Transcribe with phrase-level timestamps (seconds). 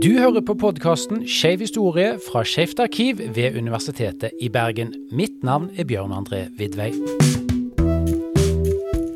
[0.00, 4.94] Du hører på podkasten Skeiv historie fra Skeivt arkiv ved Universitetet i Bergen.
[5.12, 6.88] Mitt navn er Bjørn André Vidvei.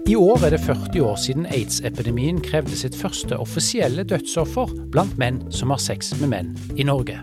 [0.05, 5.39] I år er det 40 år siden aids-epidemien krevde sitt første offisielle dødsoffer blant menn
[5.49, 7.16] som har sex med menn i Norge.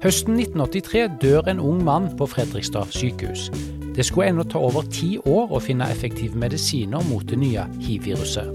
[0.00, 3.50] Høsten 1983 dør en ung mann på Fredrikstad sykehus.
[3.92, 8.48] Det skulle ennå ta over ti år å finne effektive medisiner mot det nye hiv-viruset.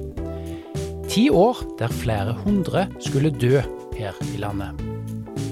[1.14, 3.62] Ti år der flere hundre skulle dø
[4.04, 4.84] her i landet.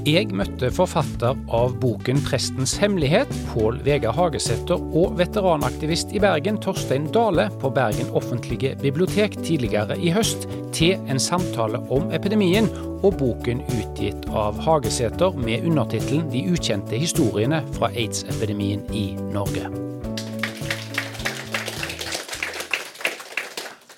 [0.01, 7.05] Jeg møtte forfatter av boken 'Prestens hemmelighet', Pål Vegard Hagesæter, og veteranaktivist i Bergen, Torstein
[7.13, 12.69] Dale, på Bergen offentlige bibliotek tidligere i høst, til en samtale om epidemien
[13.03, 19.90] og boken utgitt av Hagesæter med undertittelen 'De ukjente historiene fra aids-epidemien i Norge'.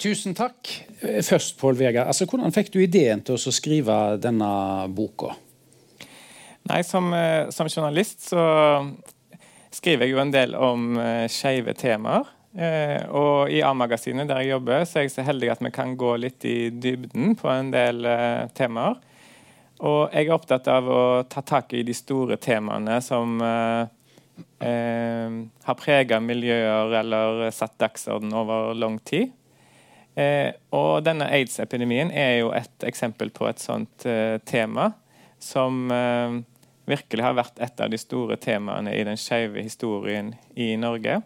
[0.04, 0.68] Tusen takk.
[1.00, 2.10] Først, Pål Vegard.
[2.12, 4.50] Altså, hvordan fikk du ideen til å skrive denne
[4.92, 5.32] boka?
[6.68, 8.44] Nei, som, eh, som, journalist så
[9.72, 12.28] skriver jeg jo en del om uh, skeive temaer.
[12.54, 16.12] Og i A-magasinet der jeg jobber, så er jeg så heldig at vi kan gå
[16.22, 18.06] litt i dybden på en del
[18.54, 19.00] temaer.
[19.82, 23.88] Og jeg er opptatt av å ta tak i de store temaene som eh,
[25.66, 29.34] har prega miljøer eller satt dagsorden over lang tid.
[30.14, 34.06] Og denne aids-epidemien er jo et eksempel på et sånt
[34.46, 34.92] tema
[35.42, 35.90] som
[36.86, 41.22] virkelig har vært et av de store temaene i den skeive historien i Norge.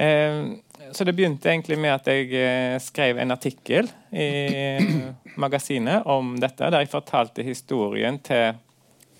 [0.00, 0.42] Eh,
[0.92, 4.30] så det begynte egentlig med at jeg eh, skrev en artikkel i
[5.42, 8.58] magasinet om dette, der jeg fortalte historien til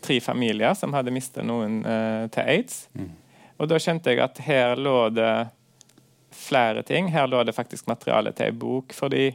[0.01, 2.87] tre familier som hadde mistet noen eh, til aids.
[2.97, 3.11] Mm.
[3.61, 5.33] Og da skjønte jeg at her lå det
[6.35, 7.11] flere ting.
[7.13, 8.93] Her lå det faktisk materiale til ei bok.
[8.97, 9.31] fordi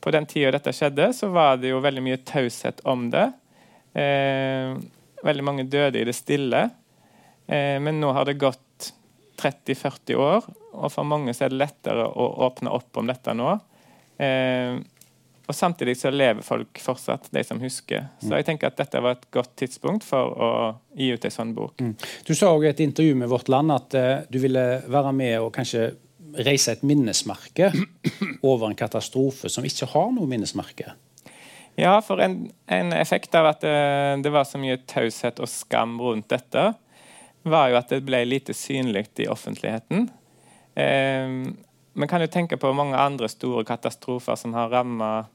[0.00, 3.30] på den tida dette skjedde, så var det jo veldig mye taushet om det.
[3.96, 4.76] Eh,
[5.24, 6.60] Veldig mange døde i det stille.
[7.46, 8.92] Eh, men nå har det gått
[9.40, 10.44] 30-40 år,
[10.76, 13.56] og for mange så er det lettere å åpne opp om dette nå.
[14.22, 14.76] Eh,
[15.46, 18.08] og Samtidig så lever folk fortsatt, de som husker.
[18.18, 20.48] Så jeg tenker at dette var et godt tidspunkt for å
[20.98, 21.78] gi ut en sånn bok.
[21.78, 21.92] Mm.
[22.26, 25.36] Du sa òg i et intervju med Vårt Land at uh, du ville være med
[25.44, 25.92] og kanskje
[26.44, 27.70] reise et minnesmerke
[28.42, 30.94] over en katastrofe som ikke har noe minnesmerke.
[31.76, 35.50] Ja, for en, en effekt av at det, eh, det, var så mye taushet og
[35.52, 36.70] skam rundt dette,
[37.46, 40.08] var jo at det ble lite synlig i offentligheten.
[40.74, 41.28] Eh,
[41.96, 45.26] man kan jo tenke på mange andre store katastrofer som har ramma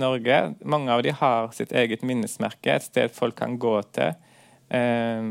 [0.00, 0.54] Norge.
[0.64, 4.14] Mange av de har sitt eget minnesmerke, et sted folk kan gå til
[4.72, 5.30] eh,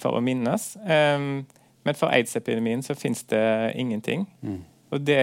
[0.00, 0.76] for å minnes.
[0.86, 1.26] Eh,
[1.82, 4.26] men for aids-epidemien så fins det ingenting.
[4.42, 4.60] Mm.
[4.90, 5.20] Og Det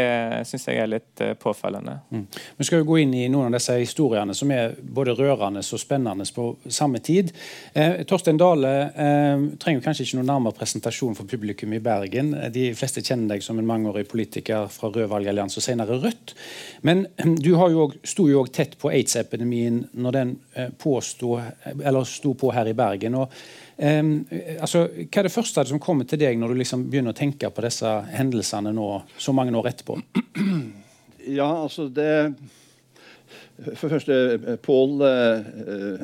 [0.48, 1.98] syns jeg er litt uh, påfallende.
[2.14, 2.24] Mm.
[2.60, 5.82] Vi skal jo gå inn i noen av disse historiene som er både rørende og
[5.82, 7.34] spennende på samme tid.
[7.74, 12.32] Eh, Torstein Dale eh, trenger kanskje ikke noen nærmere presentasjon for publikum i Bergen.
[12.54, 16.36] De fleste kjenner deg som en mangeårig politiker fra Rød valgallianse og senere Rødt.
[16.88, 21.74] Men eh, du jo også, sto jo òg tett på aids-epidemien når den eh, påstod,
[21.82, 23.20] eller sto på her i Bergen.
[23.20, 23.34] og
[23.78, 24.26] Um,
[24.58, 27.52] altså, hva er det første som kommer til deg når du liksom begynner å tenke
[27.54, 28.88] på disse hendelsene nå,
[29.22, 30.00] så mange år etterpå?
[31.28, 32.34] Ja, altså det
[33.58, 36.02] For det første, Pål eh,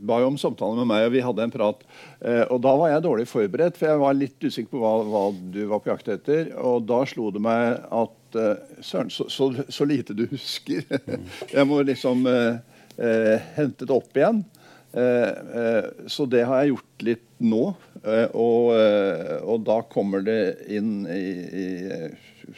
[0.00, 1.82] ba jo om samtale med meg, og vi hadde en prat.
[2.18, 5.22] Eh, og Da var jeg dårlig forberedt, for jeg var litt usikker på hva, hva
[5.54, 6.50] du var på jakt etter.
[6.56, 10.82] Og da slo det meg at eh, Søren, så, så, så, lite du husker.
[11.56, 12.60] jeg må liksom eh,
[12.96, 14.42] eh, hente det opp igjen.
[14.92, 15.28] Eh,
[15.60, 17.62] eh, så det har jeg gjort litt nå.
[18.02, 18.72] Eh, og,
[19.46, 20.40] og da kommer det
[20.72, 21.66] inn i, i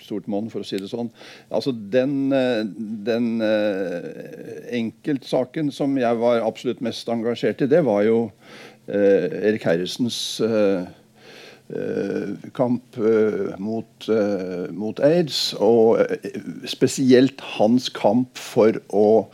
[0.01, 1.11] stort monn, for å si det sånn.
[1.53, 2.33] Altså Den,
[3.05, 3.29] den
[4.73, 8.19] enkeltsaken som jeg var absolutt mest engasjert i, det var jo
[8.89, 10.41] Erik Heiresens
[12.57, 12.97] kamp
[13.63, 14.09] mot,
[14.75, 16.01] mot, aids, og
[16.69, 19.29] spesielt hans kamp for å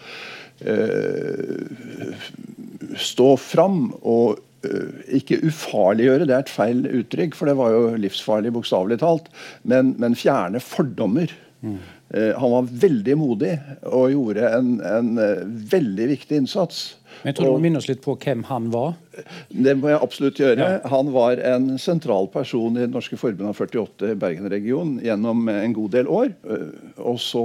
[2.96, 7.84] stå fram og uh, ikke ufarliggjøre, det er et feil uttrykk, for det var jo
[8.00, 9.30] livsfarlig, bokstavelig talt,
[9.62, 11.34] men, men, fjerne fordommer.
[11.58, 11.78] Mm.
[12.38, 13.50] Han var veldig modig
[13.90, 15.42] og gjorde en, en uh,
[15.74, 16.78] veldig viktig innsats.
[17.20, 18.94] Men jeg tror du må minne oss litt på hvem han var?
[19.50, 20.68] Det må jeg absolutt gjøre.
[20.76, 20.90] Ja.
[20.92, 25.74] Han var en sentral person i Det norske forbundet av 48 i Bergen-regionen gjennom en
[25.74, 26.30] god del år.
[27.02, 27.42] Og så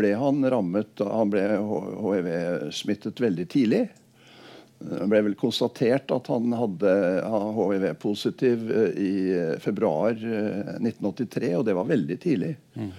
[0.00, 3.84] ble han rammet Han ble hiv-smittet veldig tidlig.
[4.80, 6.92] Det ble vel konstatert at han hadde
[7.56, 9.14] hiv-positiv eh, i
[9.60, 12.54] februar 1983, eh, og det var veldig tidlig.
[12.80, 12.92] Mm.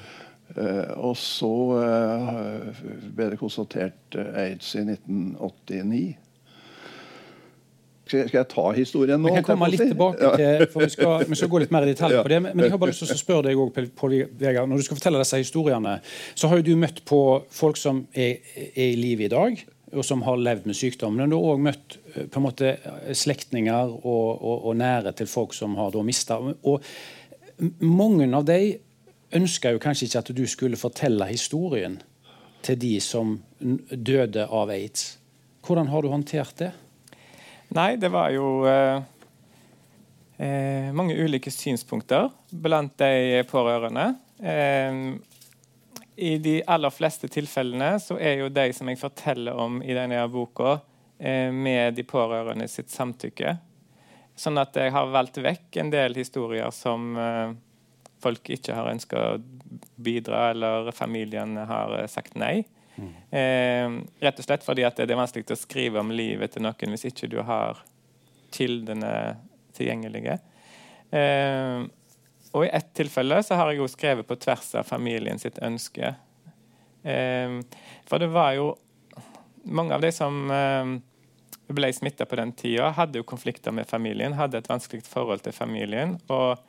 [0.99, 1.49] og så
[3.15, 6.01] ble det konstatert aids i 1989.
[8.11, 9.29] Skal jeg ta historien nå?
[9.29, 11.93] Vi kan komme litt tilbake til, for vi skal, vi skal, gå litt mer i
[11.93, 12.41] detalj på det.
[12.49, 14.99] Men jeg har bare lyst til å spørre deg også, Pål Vegard, Når du skal
[14.99, 15.93] fortelle disse historiene,
[16.35, 17.21] så har jo du møtt på
[17.55, 18.41] folk som er,
[18.73, 21.23] er i live i dag, og som har levd med sykdommen.
[21.23, 22.75] Men du har òg møtt eh, på en måte
[23.17, 26.39] slektninger og, og, og, nære til folk som har mista.
[27.79, 28.79] Mange av dem
[29.31, 31.99] ønska kanskje ikke at du skulle fortelle historien
[32.65, 35.17] til de som døde av aids.
[35.65, 36.71] Hvordan har du håndtert det?
[37.71, 39.03] Nei, det var jo eh,
[40.41, 44.09] eh, mange ulike synspunkter blant de pårørende.
[44.43, 44.97] Eh,
[46.21, 50.21] I de aller fleste tilfellene så er jo de som jeg forteller om i denne
[50.29, 50.79] boka,
[51.17, 53.55] eh, med de pårørende sitt samtykke.
[54.37, 57.55] Sånn at jeg har valgt vekk en del historier som eh,
[58.21, 59.39] folk ikke har ønska å
[59.97, 62.61] bidra, eller familiene har eh, sagt nei.
[63.31, 63.89] Eh,
[64.21, 67.29] rett og slett fordi det er vanskelig å skrive om livet til noen hvis ikke
[67.31, 67.81] du har
[68.53, 69.13] kildene
[69.77, 70.37] tilgjengelige.
[71.09, 71.81] Eh,
[72.51, 76.15] og i ett tilfelle så har jeg jo skrevet på tvers av familien sitt ønske.
[77.03, 77.59] Eh,
[78.09, 78.73] for det var jo
[79.63, 80.97] mange av de som eh,
[81.71, 85.55] ble smitta på den tida, hadde jo konflikter med familien, hadde et vanskelig forhold til
[85.55, 86.19] familien.
[86.27, 86.59] og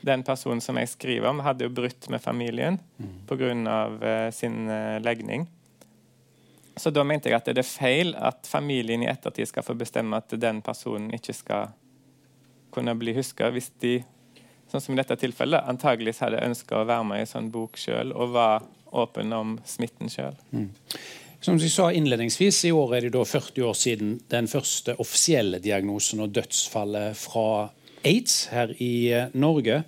[0.00, 3.16] den personen som jeg skriver om, hadde jo brutt med familien mm.
[3.28, 3.50] pga.
[4.00, 5.46] Uh, sin uh, legning.
[6.76, 10.16] Så da mente jeg at det er feil at familien i ettertid skal få bestemme
[10.16, 11.74] at den personen ikke skal
[12.72, 13.98] kunne bli huska, hvis de
[14.70, 17.78] sånn som i dette tilfellet, antageligvis hadde ønska å være med i en sånn bok
[17.80, 20.36] sjøl og var åpen om smitten sjøl.
[20.54, 20.70] Mm.
[21.40, 25.60] Som jeg sa innledningsvis, I år er det da 40 år siden den første offisielle
[25.62, 27.70] diagnosen og dødsfallet fra
[28.04, 29.82] aids her i eh, Norge.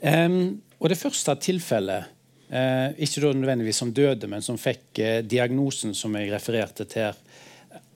[0.00, 2.10] Um, og Det første tilfellet
[2.52, 7.16] uh, ikke nødvendigvis som døde, men som fikk uh, diagnosen som jeg refererte til.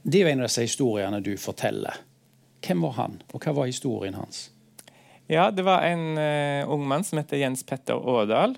[0.03, 2.03] Det er jo en av disse historiene du forteller.
[2.65, 4.49] Hvem var han, og hva var historien hans?
[5.29, 8.57] Ja, Det var en uh, ung mann som heter Jens Petter Aadal.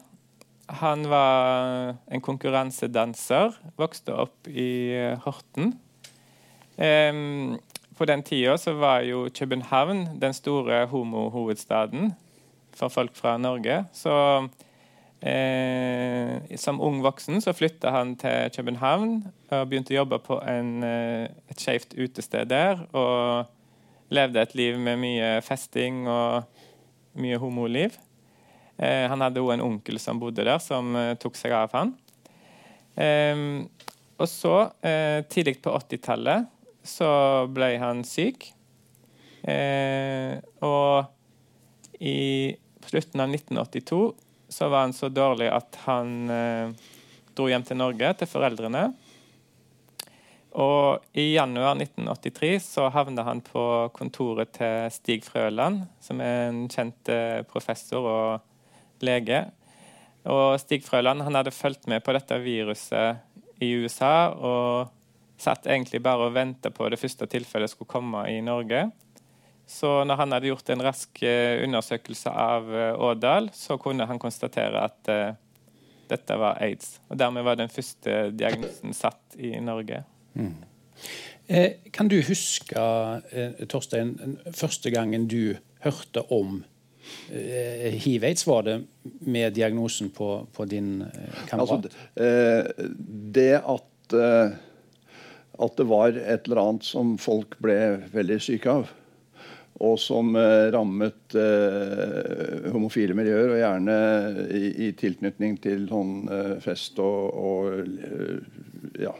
[0.80, 3.56] Han var en konkurransedanser.
[3.76, 5.74] Vokste opp i uh, Horten.
[6.78, 7.58] Um,
[7.98, 12.14] på den tida så var jo København den store homohovedstaden
[12.72, 13.84] for folk fra Norge.
[13.92, 14.14] Så
[15.20, 19.18] Eh, som ung voksen så flytta han til København
[19.52, 22.86] og begynte å jobbe på en, eh, et skeivt utested der.
[22.94, 23.46] Og
[24.10, 26.44] levde et liv med mye festing og
[27.18, 27.96] mye homoliv.
[28.78, 31.94] Eh, han hadde òg en onkel som bodde der, som eh, tok seg av han.
[32.94, 33.66] Eh,
[34.20, 34.54] og så,
[34.84, 36.48] eh, tidlig på 80-tallet,
[36.84, 37.10] så
[37.52, 38.52] ble han syk.
[40.60, 41.06] og
[42.00, 44.12] i, slutten av 1982
[44.48, 46.72] så var han så dårlig at han eh,
[47.36, 48.88] dro hjem til Norge, til foreldrene.
[50.58, 53.62] Og i januar 1983 så havna han på
[53.94, 59.44] kontoret til Stig Frøland, som er en kjent eh, professor og lege.
[60.26, 64.90] Og Stig Frøland han hadde fulgt med på dette viruset i USA og
[65.40, 68.88] satt egentlig bare og venta på det første tilfellet skulle komme i Norge.
[69.70, 74.18] Så når han hadde gjort en rask eh, undersøkelse av eh, Ådal, så kunne han
[74.18, 75.14] konstatere at
[76.10, 76.96] dette var aids.
[77.06, 80.02] Og Dermed var den første diagnosen satt i Norge.
[80.34, 80.54] Mm.
[81.46, 82.82] Eh, kan du huske,
[83.32, 86.62] eh, Torstein, første gangen du hørte om
[87.32, 88.46] eh, hiv-aids?
[88.46, 88.76] Var det
[89.26, 91.04] med diagnosen på, på din
[91.50, 91.90] kamerat?
[91.90, 92.94] Altså,
[93.34, 97.76] det at, at det var et eller annet som folk ble
[98.14, 98.96] veldig syke av
[99.80, 103.96] og som eh, rammet eh, homofile miljøer, og gjerne
[104.52, 109.14] i, i tilknytning til sånn eh, fest og, og eh, ja,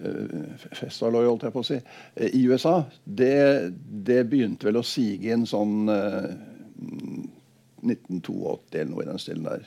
[0.00, 1.78] eh, holdt jeg på å si,
[2.16, 3.72] eh, i USA, det,
[4.08, 9.62] det, begynte vel å sige inn sånn 1982 eller noe i den stilen der.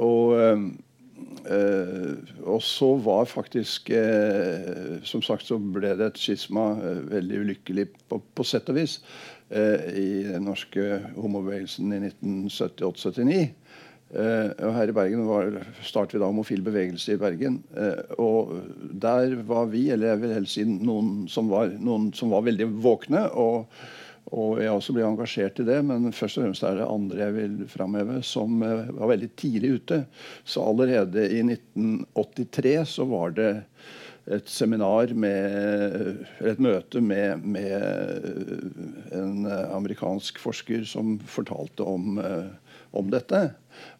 [0.00, 0.24] og
[2.48, 3.90] og så var faktisk
[5.04, 8.94] Som sagt så ble det et skisma veldig ulykkelig på, på sett og vis
[9.52, 10.82] i den norske
[11.18, 13.52] homobevegelsen i 1978-79.
[14.10, 15.52] Og her i Bergen var,
[15.86, 17.60] startet vi da homofil bevegelse i Bergen.
[18.18, 18.56] og
[18.90, 22.66] der var vi, eller jeg vil helst si noen som var, noen som var veldig
[22.82, 23.28] våkne.
[23.30, 23.70] og
[24.30, 27.34] og jeg også ble engasjert i det, men først og fremst er det andre jeg
[27.34, 29.98] vil framheve, som eh, var veldig tidlig ute.
[30.46, 33.50] Så allerede i 1983 så var det
[34.26, 43.10] et seminar med Et møte med, med en amerikansk forsker som fortalte om, eh, om
[43.10, 43.40] dette.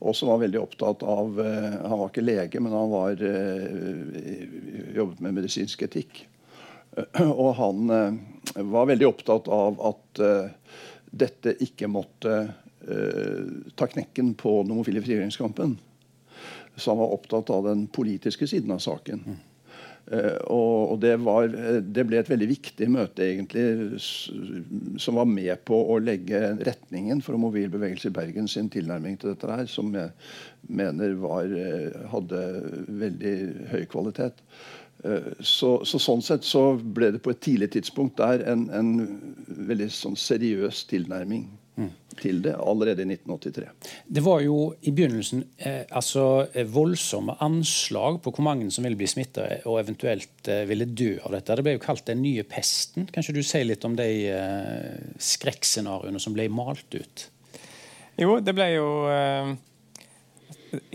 [0.00, 3.22] Og som var veldig opptatt av Han var ikke lege, men han var,
[4.94, 6.26] jobbet med medisinsk etikk.
[7.22, 7.86] Og han
[8.56, 10.22] var veldig opptatt av at
[11.10, 12.34] dette ikke måtte
[13.78, 15.78] ta knekken på den homofile frigjøringskampen.
[16.76, 19.22] Så han var opptatt av den politiske siden av saken.
[20.06, 20.16] Mm.
[20.16, 21.46] Uh, og, det, var,
[21.80, 27.38] det, ble et veldig viktig møte, egentlig, som var med på å legge retningen for
[27.40, 30.10] mobil bevegelse i Bergen sin tilnærming til dette her, som jeg
[30.66, 32.42] mener var, eh, hadde
[33.04, 33.34] veldig
[33.72, 34.44] høy kvalitet.
[35.40, 38.90] Så, så, Sånn sett så ble det på et tidlig tidspunkt der en, en
[39.70, 41.46] veldig sånn seriøs tilnærming
[42.20, 43.68] til det allerede i 1983.
[44.06, 48.98] Det var jo i begynnelsen eh, altså, eh, voldsomme anslag på hvor mange som ville
[49.00, 51.56] bli smitta og eventuelt eh, ville dø av dette.
[51.56, 53.08] Det ble jo kalt den nye pesten.
[53.12, 55.00] Kanskje du sier litt om de eh,
[55.32, 57.26] skrekkscenarioene som ble malt ut?
[58.20, 59.52] Jo, det ble jo eh,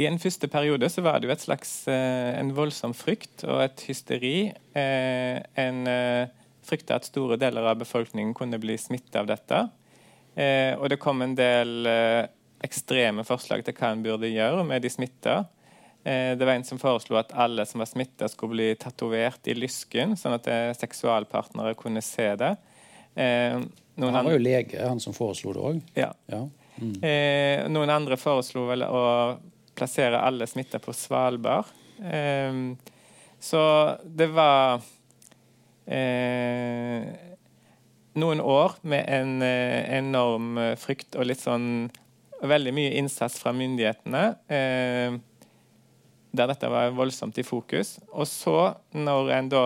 [0.01, 3.63] I en første periode så var det jo et slags eh, en voldsom frykt og
[3.65, 4.37] et hysteri.
[4.75, 5.79] en
[6.65, 9.65] frykta at store deler av befolkningen kunne bli smitta av dette.
[10.35, 12.25] Eh, og det kom en del eh,
[12.65, 15.43] ekstreme forslag til hva en burde gjøre med de smitta.
[16.03, 19.55] Eh, det var en som foreslo at alle som var smitta, skulle bli tatovert i
[19.57, 22.53] lysken, sånn at eh, seksualpartnere kunne se det.
[23.15, 23.63] Eh,
[23.95, 25.81] han var jo lege, han som foreslo det òg.
[25.95, 26.11] Ja.
[26.31, 26.43] ja.
[26.75, 26.95] Mm.
[26.99, 29.05] Eh, noen andre foreslo vel å
[29.75, 31.71] plassere alle smitta på Svalbard.
[33.39, 33.61] så
[34.03, 34.81] det var
[38.19, 41.89] noen år med en eh, enorm eh, frykt og litt sånn
[42.45, 44.23] veldig mye innsats fra myndighetene.
[44.47, 45.17] Eh,
[46.35, 47.95] der dette var voldsomt i fokus.
[48.11, 48.57] Og så,
[48.95, 49.65] når en da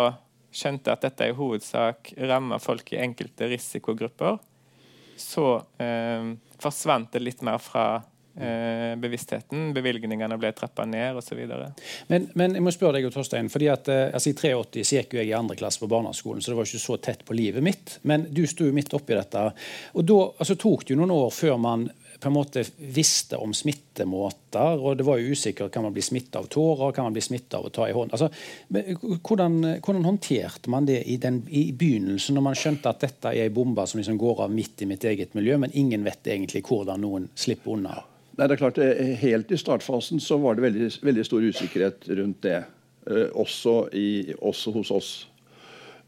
[0.53, 4.39] skjønte at dette i hovedsak rammer folk i enkelte risikogrupper,
[5.20, 8.01] så eh, forsvant det litt mer fra
[9.01, 9.69] bevisstheten.
[9.75, 11.39] Bevilgningene ble trappa ned osv.
[12.08, 15.17] Men, men jeg må spørre deg, Torstein, fordi at eh, altså, I 83 så gikk
[15.19, 17.98] jeg i andre klasse på barneskolen, så det var ikke så tett på livet mitt.
[18.10, 19.50] Men du sto jo midt oppi dette.
[19.93, 23.53] og Da altså, tok det jo noen år før man på en måte visste om
[23.55, 24.79] smittemåter.
[24.79, 25.72] og Det var jo usikkert.
[25.72, 26.91] Kan man bli smitta av tårer?
[26.91, 28.12] Kan man bli smitta av å ta i hånd?
[28.12, 28.27] Altså,
[28.67, 33.48] hvordan, hvordan, håndterte man det i, den, i, begynnelsen, når man skjønte at dette er
[33.48, 36.65] ei bombe som liksom går av midt i mitt eget miljø, men ingen vet egentlig
[36.67, 38.01] hvordan noen slipper unna?
[38.39, 38.77] Nei, det er klart,
[39.19, 42.62] Helt i startfasen så var det veldig, veldig stor usikkerhet rundt det.
[43.10, 45.10] Uh, også, i, også, hos oss.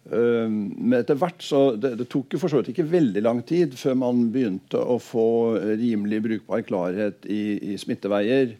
[0.08, 3.76] Uh, men etter hvert så det, det tok for så vidt ikke veldig lang tid
[3.80, 5.26] før man begynte å få
[5.82, 8.56] rimelig brukbar klarhet i, i smitteveier.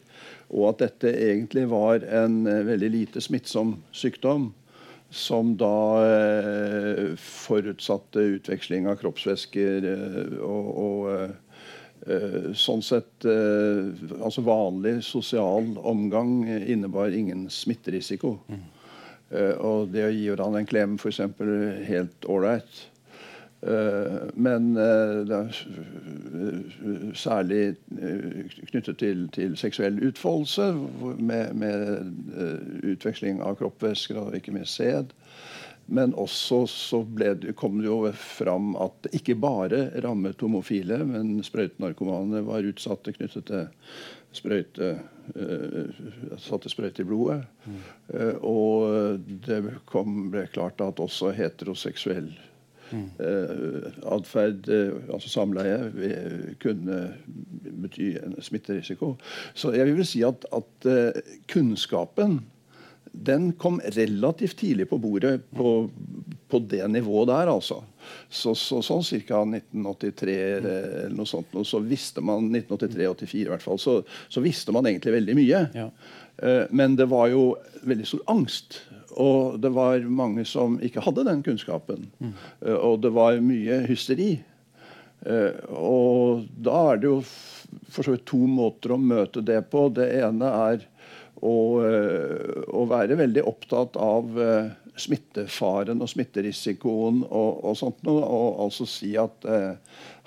[0.52, 4.50] Og at dette egentlig var en veldig lite smittsom sykdom.
[5.12, 5.72] Som da
[7.20, 9.84] forutsatte utveksling av kroppsvæsker
[10.40, 11.30] og, og Eh,
[12.58, 18.38] sånn sett eh, Altså vanlig sosial omgang innebar ingen smitterisiko.
[18.48, 18.64] Mm.
[19.64, 21.22] Og det å gi hverandre en klem, f.eks.,
[21.88, 22.82] helt ålreit.
[24.36, 25.60] Men det er
[27.16, 27.62] særlig
[28.68, 30.66] knyttet til, til seksuell utfoldelse,
[31.16, 35.16] med, med utveksling av kroppsvæsker og ikke minst sæd.
[35.92, 41.34] Men også så det, kom det jo fram at det ikke bare rammet homofile, men
[41.44, 43.66] sprøytenarkomane var utsatte knyttet til
[44.32, 44.94] sprøyte,
[45.36, 47.42] uh, satte sprøyte i blodet.
[47.66, 47.82] Mm.
[48.14, 52.30] Uh, og det kom, ble klart at også heteroseksuell
[52.88, 53.04] mm.
[53.20, 54.72] uh, atferd,
[55.12, 57.02] altså samleie, kunne
[57.84, 59.18] bety en smitterisiko.
[59.52, 60.90] Så jeg vil si at, at
[61.52, 62.40] kunnskapen
[63.12, 65.90] den kom relativt tidlig på bordet på,
[66.48, 67.82] på det nivået der, altså.
[68.28, 69.42] Så, så, sånn ca.
[69.44, 74.00] 1983 eller noe sånt, så visste man 1983-84 i hvert fall, så,
[74.32, 75.62] så, visste man egentlig veldig mye.
[75.76, 75.90] Ja.
[76.42, 77.52] Uh, men det var jo
[77.84, 78.80] veldig stor angst.
[79.20, 82.08] Og det var mange som ikke hadde den kunnskapen.
[82.16, 82.32] Mm.
[82.64, 84.32] Uh, og det var mye hysteri.
[85.22, 87.20] Uh, og da er det jo
[87.92, 89.86] for så vidt to måter å møte det på.
[89.94, 90.88] Det ene er
[91.42, 94.70] og, eh, og, være veldig opptatt av eh,
[95.00, 98.22] smittefaren og smitterisikoen og, og sånt noe.
[98.22, 99.74] Og altså si at eh,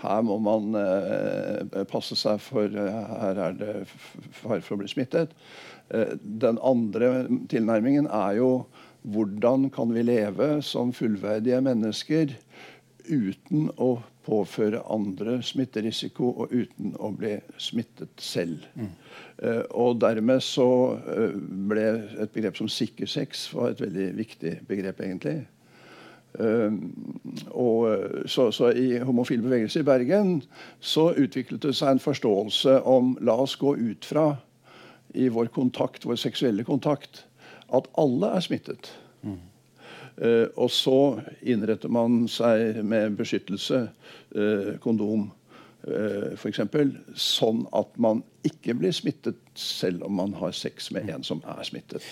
[0.03, 3.75] her må man eh, passe seg, for eh, her er det
[4.41, 5.31] fare for å bli smittet.
[5.93, 8.51] Eh, den andre tilnærmingen er jo
[9.05, 12.33] hvordan kan vi leve som fullverdige mennesker
[13.07, 18.65] uten å påføre andre smitterisiko og uten å bli smittet selv.
[18.73, 18.93] Mm.
[19.41, 21.35] Uh, og dermed så uh,
[21.69, 21.85] ble
[22.23, 25.45] et begrep som sikker sex var et veldig viktig begrep, egentlig.
[27.55, 30.41] og så, så, I homofil bevegelse i Bergen
[30.83, 34.33] så utviklet det seg en forståelse om la oss gå ut fra
[35.15, 37.23] i vår kontakt, vår seksuelle kontakt,
[37.71, 38.91] at alle er smittet.
[40.15, 43.81] Uh, og så innretter man seg med beskyttelse,
[44.35, 45.27] uh, kondom
[45.85, 46.61] f.eks.,
[47.15, 51.61] sånn at man ikke blir smittet selv om man har sex med en som er
[51.65, 52.03] smittet.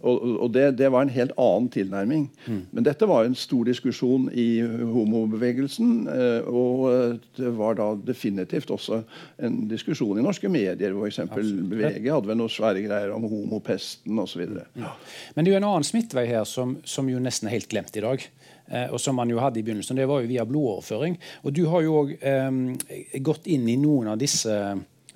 [0.00, 2.26] Og, og det, det, var en helt annen tilnærming.
[2.46, 2.60] Mm.
[2.76, 5.92] Men dette var en stor diskusjon i homobevegelsen.
[6.12, 9.02] Eh, og det var da definitivt også
[9.42, 10.94] en diskusjon i norske medier.
[10.94, 11.22] F.eks.
[11.32, 14.44] VG hadde vel noen svære greier om homopesten osv.
[14.78, 14.94] Ja.
[15.34, 17.96] Men det er jo en annen smittvei her som, som jo nesten er helt glemt
[17.98, 21.18] i dag eh, og som man jo hadde i begynnelsen, det var jo via blodoverføring.
[21.42, 24.54] Og Du har jo òg eh, gått inn i noen av disse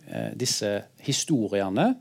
[0.07, 0.69] Eh, disse
[1.03, 1.95] historiene.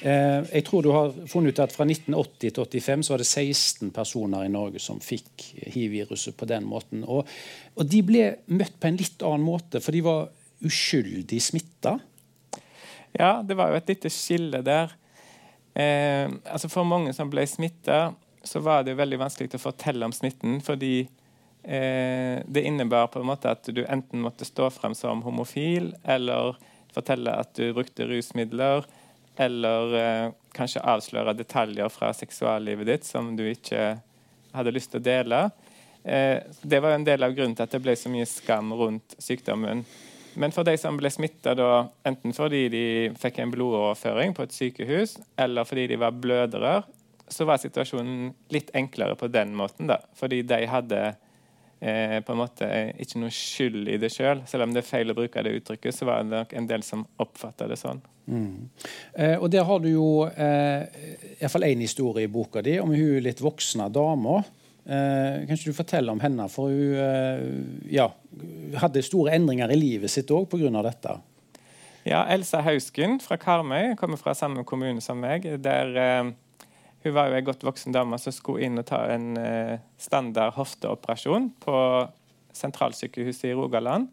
[0.00, 3.26] Eh, jeg tror du har funnet ut at Fra 1980 til 85 så var det
[3.28, 7.04] 16 personer i Norge som fikk hiv-viruset på den måten.
[7.06, 7.28] Og,
[7.76, 10.32] og, De ble møtt på en litt annen måte, for de var
[10.66, 11.94] uskyldig smitta.
[13.14, 14.96] Ja, det var jo et lite skille der.
[15.78, 18.08] Eh, altså For mange som ble smitta,
[18.44, 20.60] så var det veldig vanskelig å fortelle om smitten.
[20.64, 25.92] Fordi eh, det innebar på en måte at du enten måtte stå frem som homofil,
[26.04, 26.56] eller
[26.92, 28.86] fortelle at du brukte rusmidler,
[29.40, 33.94] eller eh, kanskje avsløre detaljer fra seksuallivet ditt som du ikke
[34.52, 35.42] hadde lyst til å dele.
[36.04, 39.16] Eh, det var en del av grunnen til at det ble så mye skam rundt
[39.22, 39.84] sykdommen.
[40.34, 41.52] Men for de som ble smitta,
[42.08, 42.84] enten fordi de
[43.20, 46.78] fikk en blodoverføring på et sykehus, eller fordi de var blødere,
[47.32, 49.88] så var situasjonen litt enklere på den måten.
[49.90, 51.02] da, Fordi de hadde
[51.80, 52.68] eh, på en måte
[53.02, 54.42] ikke noe skyld i det sjøl.
[54.42, 54.48] Selv.
[54.50, 56.86] selv om det er feil å bruke det uttrykket, så var det nok en del
[56.86, 58.02] som oppfatta det sånn.
[58.30, 58.68] Mm.
[59.18, 60.84] Eh, og der har du jo eh,
[61.40, 64.42] iallfall én historie i boka di om hun litt voksne dama.
[64.84, 66.46] Eh, kan ikke du fortelle om henne?
[66.50, 67.42] For hun eh,
[67.94, 68.08] ja,
[68.82, 70.70] hadde store endringer i livet sitt òg pga.
[70.82, 71.18] dette.
[72.02, 75.46] Ja, Elsa Hausken fra Karmøy kommer fra samme kommune som meg.
[75.62, 76.32] der eh,
[77.02, 80.54] hun var jo ei godt voksen dame som skulle inn og ta en eh, standard
[80.58, 81.76] hofteoperasjon på
[82.54, 84.10] sentralsykehuset i Rogaland.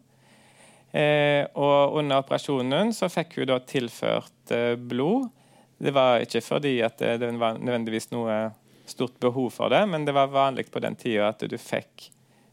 [0.90, 5.28] Eh, og under operasjonen så fikk hun da tilført eh, blod.
[5.80, 8.50] Det var ikke fordi at det, det, var nødvendigvis noe
[8.90, 12.10] stort behov for det, men det var vanlig på den tida at du fikk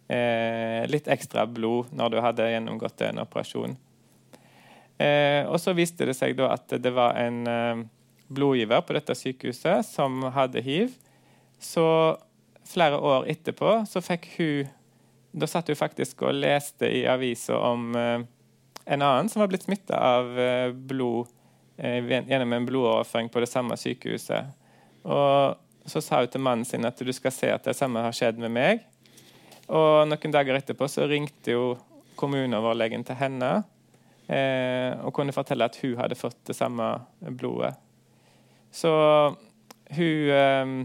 [0.08, 3.73] eh, litt ekstra blod når du hadde gjennomgått en operasjon.
[4.97, 7.82] Eh, og så viste det seg da at det var en eh,
[8.28, 10.96] blodgiver på dette sykehuset som hadde hiv.
[11.60, 11.86] Så
[12.68, 14.74] flere år etterpå så fikk hun
[15.38, 18.24] Da satt hun faktisk og leste i avisa om eh,
[18.90, 21.28] en annen som var blitt smitta av eh, blod
[21.78, 24.48] eh, gjennom en blodoverføring på det samme sykehuset.
[25.06, 28.16] Og så sa hun til mannen sin at du skal se at det samme har
[28.18, 28.82] skjedd med meg.
[29.68, 31.68] Og noen dager etterpå så ringte jo
[32.18, 33.52] kommuneoverlegen til henne
[35.06, 36.88] og kunne fortelle at hun hadde fått det samme
[37.30, 37.76] blodet.
[38.78, 38.92] Så
[39.98, 40.78] hun ehm,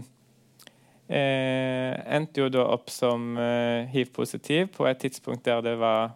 [1.07, 6.15] eh, endte jo da opp som eh, hiv-positiv på et tidspunkt der det var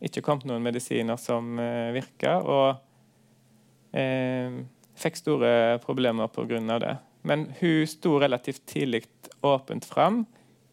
[0.00, 4.62] ikke kommet noen medisiner som eh, virka, og eh,
[5.00, 5.52] fikk store
[5.84, 6.78] problemer pga.
[6.80, 6.96] det.
[7.22, 9.04] Men hun sto relativt tidlig
[9.44, 10.24] åpent fram.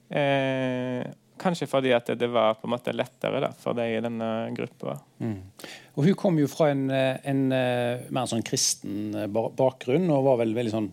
[0.10, 1.04] Eh,
[1.39, 4.97] Kanskje fordi at det var på en måte lettere da, for deg i denne gruppa.
[5.23, 5.39] Mm.
[5.95, 10.56] Og Hun kom jo fra en, en, en mer sånn kristen bakgrunn og var vel
[10.58, 10.91] veldig sånn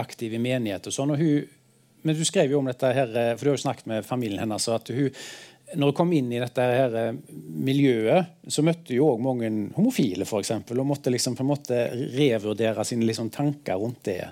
[0.00, 0.88] aktiv i menighet.
[0.88, 1.12] og sånn.
[1.14, 1.46] Og hun,
[2.06, 4.68] men du skrev jo om dette, her, for du har jo snakket med familien hennes.
[4.72, 5.10] at hun,
[5.74, 6.98] når hun kom inn i dette her
[7.68, 11.80] miljøet, så møtte hun òg mange homofile for eksempel, og måtte liksom på en måte
[12.16, 14.22] revurdere sine liksom tanker rundt det.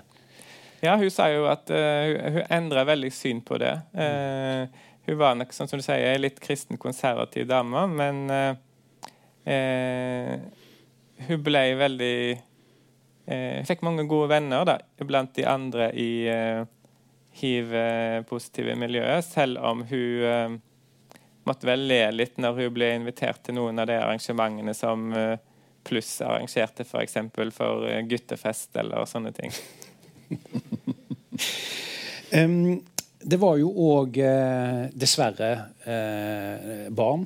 [0.81, 3.73] Ja, hun sa jo at uh, hun endra veldig syn på det.
[3.97, 4.67] Uh,
[5.07, 8.55] hun var nok som du sier, litt kristen konservativ dame, men eh,
[9.53, 10.33] eh,
[11.29, 16.65] hun ble veldig eh, Fikk mange gode venner da, blant de andre i eh,
[17.39, 20.57] hiv-positive miljøet, selv om hun eh,
[21.47, 25.37] måtte vel le litt når hun ble invitert til noen av de arrangementene som eh,
[25.87, 26.91] Pluss arrangerte, f.eks.
[26.91, 29.53] For, eksempel, for guttefest eller sånne ting.
[32.35, 32.83] um,
[33.27, 35.49] det var jo òg eh, dessverre
[35.83, 37.25] eh, barn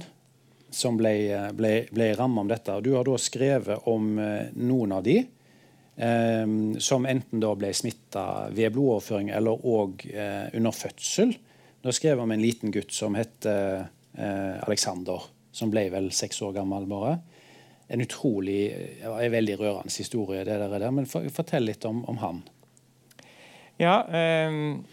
[0.73, 1.13] som ble,
[1.53, 2.79] ble, ble ramma om dette.
[2.81, 8.23] Du har da skrevet om eh, noen av de eh, som enten da ble smitta
[8.49, 11.35] ved blodoverføring eller òg eh, under fødsel.
[11.81, 13.85] Du har skrevet om en liten gutt som het eh,
[14.65, 17.13] Alexander, som ble vel seks år gammel bare.
[17.91, 18.71] En utrolig,
[19.05, 22.43] en veldig rørende historie, det der, men fortell litt om, om han.
[23.77, 23.99] Ja,
[24.49, 24.85] um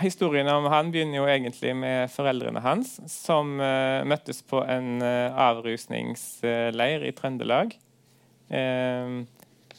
[0.00, 5.32] historien om han begynner jo egentlig med foreldrene hans, som uh, møttes på en uh,
[5.46, 7.74] avrusningsleir i Trøndelag.
[8.50, 9.26] Uh,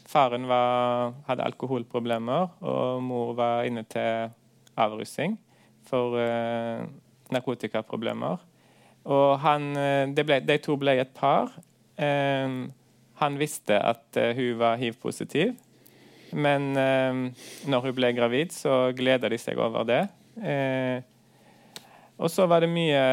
[0.08, 4.32] faren var, hadde alkoholproblemer, og mor var inne til
[4.77, 5.36] avrusing
[5.88, 6.15] for
[7.34, 8.39] narkotikaproblemer.
[9.08, 9.71] Og han,
[10.15, 11.51] ble, de to ble et par.
[11.97, 15.56] han visste at hun var hiv-positiv.
[16.32, 20.02] Men eh, når hun ble gravid, så gleda de seg over det.
[20.42, 21.00] Eh,
[22.18, 23.04] og så var det mye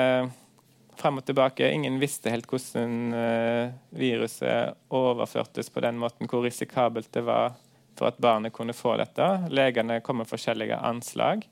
[0.98, 1.68] frem og tilbake.
[1.70, 7.54] Ingen visste helt hvordan eh, viruset overførtes på den måten, hvor risikabelt det var
[7.94, 9.26] for at barnet kunne få dette.
[9.54, 11.44] Legene kom med forskjellige anslag.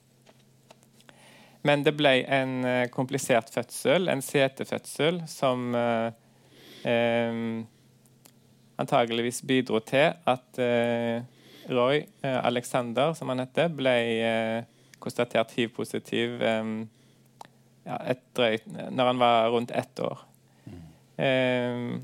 [1.63, 6.09] Men det ble en eh, komplisert fødsel, en CT-fødsel, som eh,
[6.91, 7.39] eh,
[8.83, 10.59] antageligvis bidro til at
[11.73, 14.65] Roy eh, Alexander, som han heter, ble eh,
[15.03, 16.73] konstatert hiv-positiv eh,
[17.87, 17.99] ja,
[18.91, 20.29] når han var rundt ett år.
[20.63, 22.01] Mm.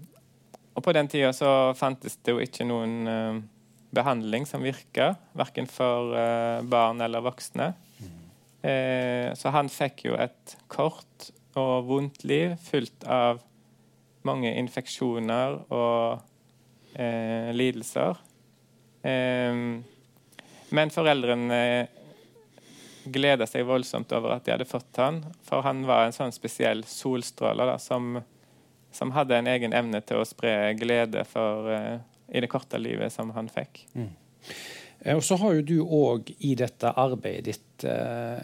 [0.74, 3.46] og på den tida så fantes det jo ikke noen
[3.94, 6.12] behandling som virka, verken for
[6.66, 7.70] barn eller voksne.
[8.02, 8.18] Mm.
[9.38, 13.40] så han fikk jo et kort og vondt liv fullt av
[14.26, 16.20] mange infeksjoner og
[16.98, 18.18] eh, lidelser.
[19.09, 19.62] Ehm,
[20.77, 21.61] men foreldrene
[23.12, 26.85] gleda seg voldsomt over at de hadde fått han, for han var en sånn spesiell
[26.88, 28.18] solstråle da, som,
[28.92, 31.97] som, hadde en egen evne til å spre glede for, uh,
[32.29, 33.87] i det korte livet som han fikk.
[33.94, 34.11] Mm.
[35.01, 38.38] Eh, og Så har jo du òg i dette arbeidet ditt uh,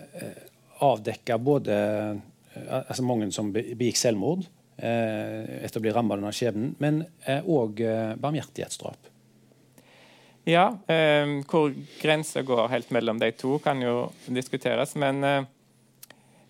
[0.85, 1.79] avdekka både
[2.15, 7.03] uh, altså mange som begikk selvmord uh, etter å bli rammet av denne skjebnen, men
[7.45, 9.11] òg eh, barmhjertighetsdrap.
[10.45, 14.93] Ja, eh, hvor grensa går helt mellom de to, kan jo diskuteres.
[15.01, 15.45] Men eh,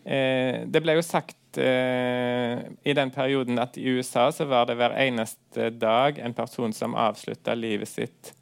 [0.05, 4.79] eh, det ble jo sagt eh, i den perioden at i USA så var det
[4.81, 8.33] hver eneste dag en person som avslutta livet sitt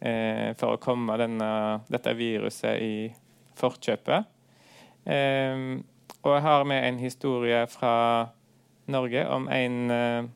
[0.00, 1.52] eh, for å komme denne,
[1.88, 2.94] dette viruset i
[3.56, 4.28] forkjøpet.
[5.08, 5.78] Eh,
[6.20, 7.94] og jeg har med en historie fra
[8.88, 10.32] Norge om en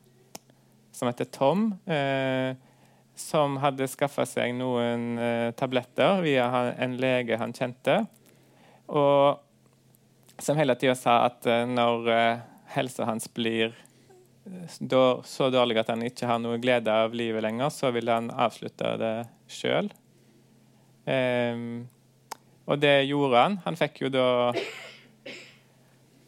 [0.93, 1.73] som heter Tom.
[1.85, 2.55] Eh,
[3.15, 6.47] som hadde skaffa seg noen uh, tabletter via
[6.81, 8.01] en lege han kjente.
[8.89, 9.39] Og
[10.41, 13.75] som hele tida sa at uh, når uh, helsa hans blir
[15.23, 18.89] så dårlig at han ikke har noe glede av livet lenger, så vil han avslutte
[18.99, 19.13] det
[19.47, 19.87] sjøl.
[21.05, 21.85] Ehm,
[22.67, 23.57] og det gjorde han.
[23.63, 24.27] Han fikk jo da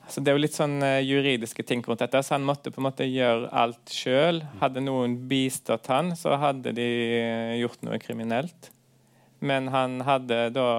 [0.10, 2.82] så Det er jo litt sånn uh, juridiske ting rundt dette, så han måtte på
[2.82, 4.44] en måte gjøre alt sjøl.
[4.62, 6.88] Hadde noen bistått han, så hadde de
[7.20, 8.72] uh, gjort noe kriminelt.
[9.46, 10.70] Men han hadde da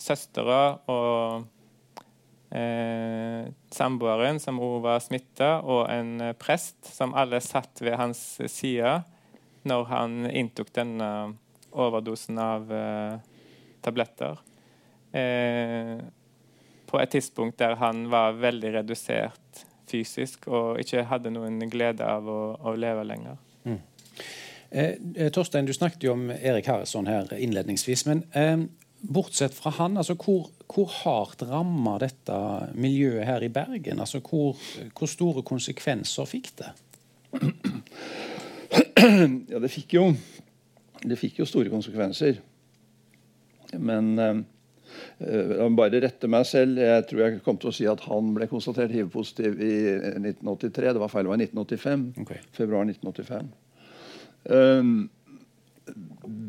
[0.00, 1.46] søstera og
[2.52, 3.42] uh,
[3.74, 8.98] samboeren, som òg var smitta, og en prest, som alle satt ved hans side
[9.66, 11.08] når han inntok denne
[11.76, 12.70] overdosen av
[13.82, 14.38] tabletter.
[15.16, 15.98] Eh,
[16.86, 22.26] på et tidspunkt der han var veldig redusert fysisk og ikke hadde noen glede av
[22.26, 23.38] å, å leve lenger.
[23.66, 23.78] Mm.
[24.70, 28.06] Eh, eh, Torstein, du snakket jo om Erik Harrison her innledningsvis.
[28.08, 28.56] Men eh,
[29.06, 32.38] bortsett fra han, altså hvor, hvor hardt ramma dette
[32.74, 34.02] miljøet her i Bergen?
[34.02, 34.58] Altså hvor,
[34.98, 36.72] hvor store konsekvenser fikk det?
[38.96, 40.08] Ja, det fikk jo,
[41.04, 42.40] det fikk jo store konsekvenser.
[43.78, 44.38] Men eh,
[45.20, 46.80] jeg meg bare rette meg selv.
[46.82, 49.74] Jeg tror jeg kom til å si at han ble konstatert hiv-positiv i
[50.18, 50.92] 1983.
[50.92, 52.08] Det var feil, det var 1985.
[52.24, 52.42] Okay.
[52.56, 53.52] Februar 1985.
[54.46, 54.96] Um,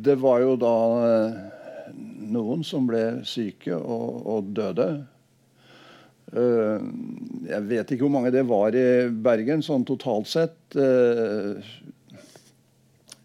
[0.08, 1.38] det var jo da eh,
[2.34, 4.90] noen som ble syke og, og døde.
[6.28, 6.84] Uh,
[7.48, 10.58] jeg vet ikke hvor mange det var i Bergen sånn totalt sett.
[10.76, 11.64] Uh,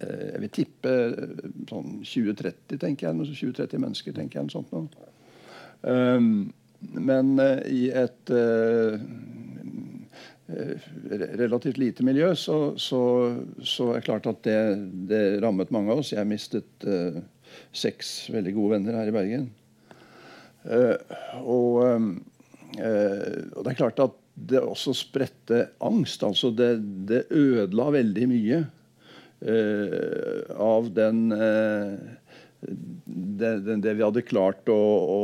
[0.02, 0.92] jeg vil tippe
[1.70, 3.32] sånn 20-30, tenker jeg.
[3.38, 4.52] 20-30 mennesker, tenker jeg.
[4.54, 5.10] Sånt noe.
[5.82, 6.52] Um,
[6.94, 8.98] men uh, i et uh,
[11.38, 13.02] relativt lite miljø, så, så,
[13.62, 14.58] så, er det klart at det,
[15.10, 16.12] det, rammet mange av oss.
[16.14, 17.22] Jeg mistet uh,
[17.74, 19.50] seks veldig gode venner her i Bergen.
[20.62, 22.04] Og, og,
[22.78, 26.22] det er klart at det også spredte angst.
[26.22, 26.76] Altså det,
[27.08, 28.60] det ødela veldig mye
[29.42, 31.32] av den,
[32.62, 35.22] den, det, vi hadde klart å, å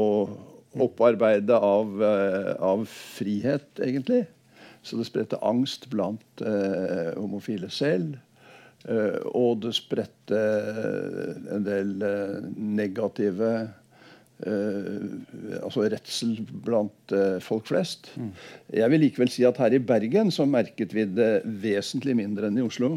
[0.76, 4.24] opparbeide av, eh, av, frihet, egentlig.
[4.82, 8.18] Så det spredte angst blant eh, homofile selv.
[8.88, 10.38] Uh, og det spredte
[11.50, 13.68] en del uh, negative
[14.38, 15.18] Uh,
[15.64, 18.06] altså redsel blant folk flest.
[18.14, 18.28] Mm.
[18.70, 22.60] Jeg vil likevel si at her i Bergen så merket vi det vesentlig mindre enn
[22.60, 22.92] i Oslo.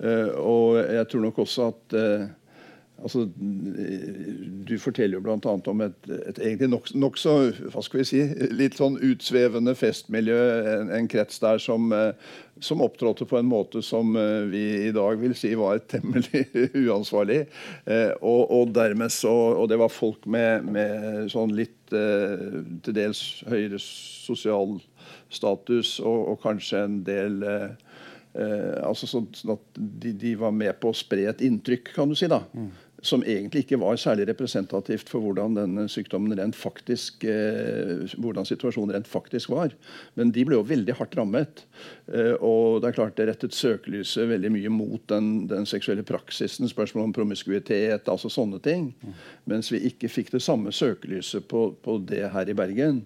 [0.00, 1.96] Uh, og jeg tror nok også at
[2.96, 3.26] Altså,
[4.68, 5.52] du forteller jo bl.a.
[5.68, 7.18] om et, et egentlig nokså nok
[7.74, 8.22] hva skal vi si,
[8.56, 10.38] litt sånn utsvevende festmiljø.
[10.72, 11.92] En, en krets der som,
[12.56, 14.16] som opptrådte på en måte som
[14.48, 16.46] vi i dag vil si var temmelig
[16.86, 17.42] uansvarlig.
[18.22, 23.78] Og, og dermed så, og det var folk med, med sånn litt til dels høyere
[23.78, 24.78] sosial
[25.28, 27.44] status og, og kanskje en del
[28.36, 32.28] altså sånn, at de, de, var med på å spre et inntrykk, kan du si.
[32.30, 32.42] da.
[32.56, 32.68] Mm
[33.06, 38.94] som egentlig ikke var særlig representativt for hvordan denne sykdommen rent faktisk, eh, hvordan situasjonen
[38.96, 39.74] rent faktisk var.
[40.14, 41.64] Men de ble jo veldig hardt rammet.
[42.12, 46.68] Eh, og det er klart det rettet søkelyset veldig mye mot den, den seksuelle praksisen,
[46.68, 48.94] spørsmål om promiskuitet, altså sånne ting.
[49.02, 49.18] Mm.
[49.52, 53.04] Mens vi ikke fikk det samme søkelyset på, på det her i Bergen.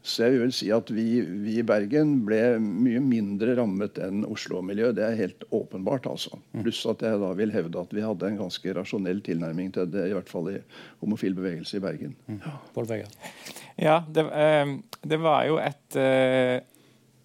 [0.00, 4.96] Så jeg vil si at vi, vi, i Bergen ble mye mindre rammet enn Oslo-miljøet.
[4.96, 6.08] Det er helt åpenbart.
[6.08, 6.38] altså.
[6.54, 6.62] Mm.
[6.64, 10.06] Pluss at jeg da vil hevde at vi hadde en ganske rasjonell tilnærming til det,
[10.08, 10.56] i hvert fall i
[11.04, 12.16] homofil bevegelse i Bergen.
[12.32, 12.40] Mm.
[13.76, 14.72] Ja, det, eh,
[15.04, 16.64] det, var jo et eh,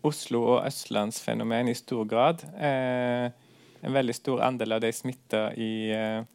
[0.06, 2.44] Oslo- og østlandsfenomen i stor grad.
[2.60, 3.32] Eh,
[3.86, 6.28] en veldig stor andel av de smitta i eh,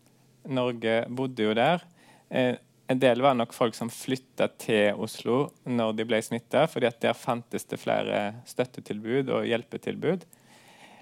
[0.49, 1.85] Norge bodde jo der.
[2.31, 2.57] Eh,
[2.91, 6.99] en del var nok folk som flytta til Oslo når de ble smitta, fordi at
[7.05, 10.27] der fantes det flere støttetilbud og hjelpetilbud.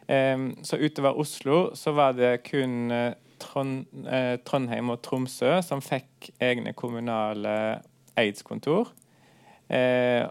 [0.09, 2.93] Um, så utover Oslo så var det kun
[3.41, 7.55] Trond, uh, Trondheim og Tromsø som fikk egne kommunale
[8.21, 8.93] aids-kontor.
[9.69, 10.29] Uh,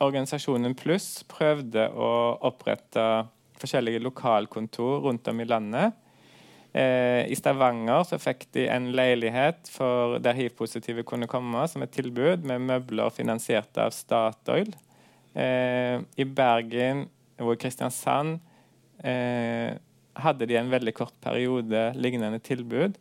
[0.00, 2.12] organisasjonen Pluss prøvde å
[2.50, 3.06] opprette
[3.60, 5.98] forskjellige lokalkontor rundt om i landet.
[6.72, 11.94] Eh, I Stavanger så fikk de en leilighet for der hiv-positive kunne komme, som et
[11.94, 14.70] tilbud, med møbler finansiert av Statoil.
[15.34, 17.08] Eh, I Bergen
[17.40, 18.38] og Kristiansand
[19.02, 19.74] eh,
[20.20, 22.98] hadde de en veldig kort periode lignende tilbud.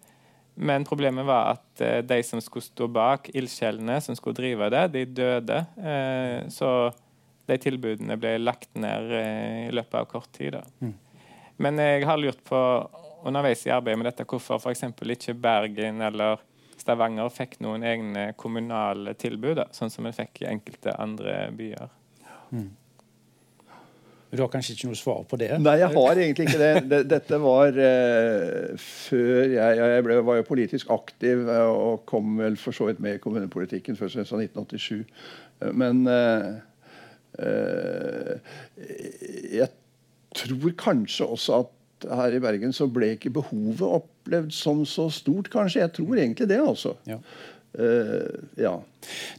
[0.59, 4.87] Men problemet var at eh, de som skulle stå bak, ildsjelene som skulle drive det,
[4.95, 5.59] de døde.
[5.77, 6.71] Eh, så
[7.49, 10.57] de tilbudene ble lagt ned eh, i løpet av kort tid.
[10.81, 10.95] Mm.
[11.63, 12.59] Men jeg har lurt på
[13.27, 14.85] underveis i arbeidet med dette hvorfor f.eks.
[14.87, 16.43] ikke Bergen eller
[16.79, 21.89] Stavanger fikk noen egne kommunale tilbud, da, sånn som en fikk i enkelte andre byer.
[22.55, 22.69] Mm.
[24.29, 25.49] Du har kanskje ikke noe svar på det?
[25.57, 26.99] Nei, jeg har egentlig ikke det.
[27.09, 32.57] Dette var uh, før jeg, jeg ble, var jo politisk aktiv uh, og kom vel
[32.61, 35.01] for så vidt med i kommunepolitikken først i 1987.
[35.63, 36.05] Uh, men
[39.49, 39.69] jeg
[40.35, 41.75] tror kanskje også at
[42.07, 45.83] her i Bergen så ble ikke behovet opplevd som så stort, kanskje.
[45.83, 46.95] Jeg tror egentlig det, altså.
[47.09, 47.19] Ja.
[47.79, 48.81] Uh, ja.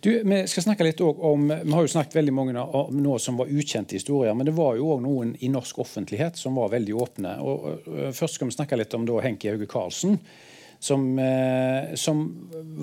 [0.01, 3.41] Du, vi skal snakke litt om, vi har jo snakket veldig mange om noe som
[3.41, 6.95] var ukjente historier, men det var jo òg noen i norsk offentlighet som var veldig
[7.07, 7.35] åpne.
[7.43, 10.21] Og, uh, først skal vi snakke litt om da Henki Hauge Karlsen,
[10.81, 12.23] som, uh, som,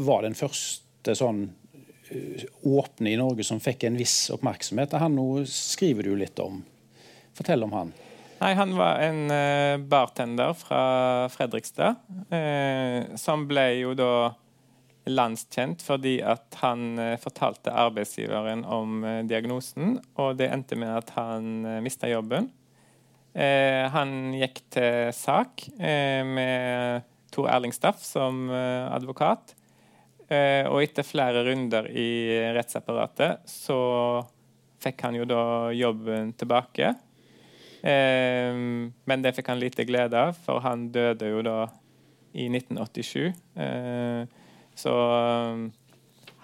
[0.08, 1.48] var den første sånn
[2.64, 4.94] åpne i Norge som fikk en viss oppmerksomhet.
[5.02, 6.62] Han nå skriver du litt om.
[7.36, 7.92] Fortell om han.
[8.38, 10.82] Nei, Han var en uh, bartender fra
[11.34, 11.96] Fredrikstad,
[12.30, 14.36] uh, som ble jo da
[15.08, 21.66] landskjent fordi at han uh, fortalte arbeidsgiveren om diagnosen, og det endte med at han
[21.66, 22.52] uh, mista jobben.
[23.38, 29.54] han gikk til sak med Tor Erling Staff som advokat,
[30.72, 33.78] og etter flere runder i rettsapparatet så
[34.82, 35.44] fikk han jo da
[35.78, 36.96] jobben tilbake.
[37.84, 41.60] Ehm, men det fikk han lite glede av, for han døde jo da
[42.38, 43.34] i 1987.
[43.56, 44.28] Ehm,
[44.78, 45.70] så ehm,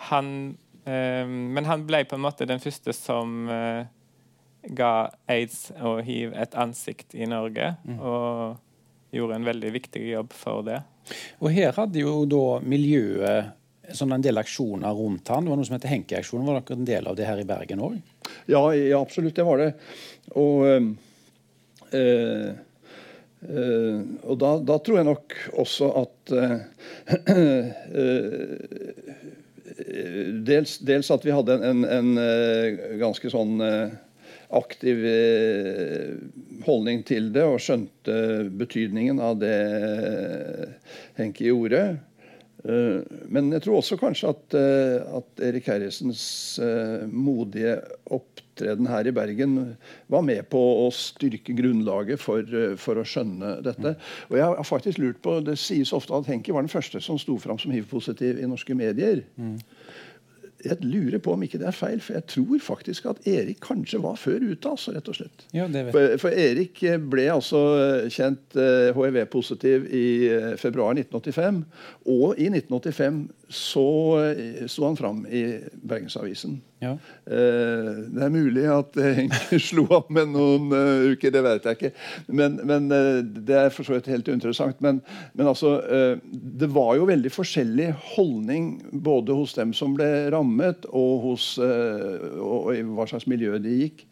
[0.10, 0.36] han
[0.84, 3.86] Men han ble på en måte den første som eh,
[4.76, 4.90] ga
[5.32, 7.70] aids og hiv et ansikt i Norge.
[7.88, 8.02] Mm.
[8.04, 10.82] Og gjorde en veldig viktig jobb for det.
[11.40, 15.44] Og her hadde jo da miljøet sånn en del aksjoner rundt han.
[15.44, 16.48] Det var noe som heter Henke-aksjonen.
[16.48, 17.98] Var dere en del av det her i Bergen òg?
[18.48, 19.36] Ja, ja, absolutt.
[19.36, 19.72] Det var det.
[20.40, 20.64] Og
[21.94, 22.50] Eh,
[23.50, 26.58] eh, og da, da, tror jeg nok også at eh,
[30.48, 33.62] dels, dels, at vi hadde en, en, en ganske sånn
[34.54, 35.00] aktiv
[36.68, 38.18] holdning til det og skjønte
[38.54, 39.58] betydningen av det
[41.18, 41.82] Henki gjorde.
[42.64, 44.56] Men jeg tror også kanskje at,
[45.20, 46.22] at Erik Herresens
[47.12, 47.74] modige
[48.08, 49.58] opptreden her i Bergen
[50.08, 52.48] var med på å styrke grunnlaget for,
[52.80, 53.98] for å skjønne dette.
[54.30, 57.20] Og jeg har faktisk lurt på, Det sies ofte at Henki var den første som
[57.20, 59.26] sto fram som hiv-positiv i norske medier.
[59.36, 59.60] Mm
[60.64, 64.00] jeg lurer på om ikke det er feil, for jeg tror faktisk at Erik kanskje
[64.04, 64.70] var før ute.
[64.70, 65.46] altså, rett og slett.
[65.56, 66.80] Ja, for, for, Erik
[67.12, 67.62] ble altså
[68.14, 71.64] kjent uh, eh, hiv-positiv i eh, februar 1985.
[72.14, 73.24] Og i 1985
[73.54, 73.88] så
[74.32, 75.44] eh, sto han fram i
[75.84, 76.62] Bergensavisen.
[76.84, 76.94] Ja.
[77.24, 80.68] Uh, det er mulig at Henke slo opp med noen
[81.14, 81.94] uker, det vet jeg ikke.
[82.36, 82.90] Men, men
[83.34, 84.82] Det er for så vidt helt interessant.
[84.84, 85.00] Men,
[85.34, 85.78] men altså,
[86.34, 92.28] det var jo veldig forskjellig holdning både hos dem som ble rammet og, hos, eh,
[92.40, 94.06] og, i hva slags miljø de gikk.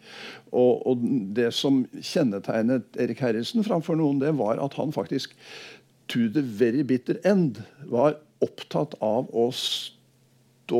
[0.52, 1.06] Og, og,
[1.36, 5.36] det som kjennetegnet Erik Herresen framfor noen, det var at han faktisk
[6.12, 9.50] to the very bitter end var opptatt av å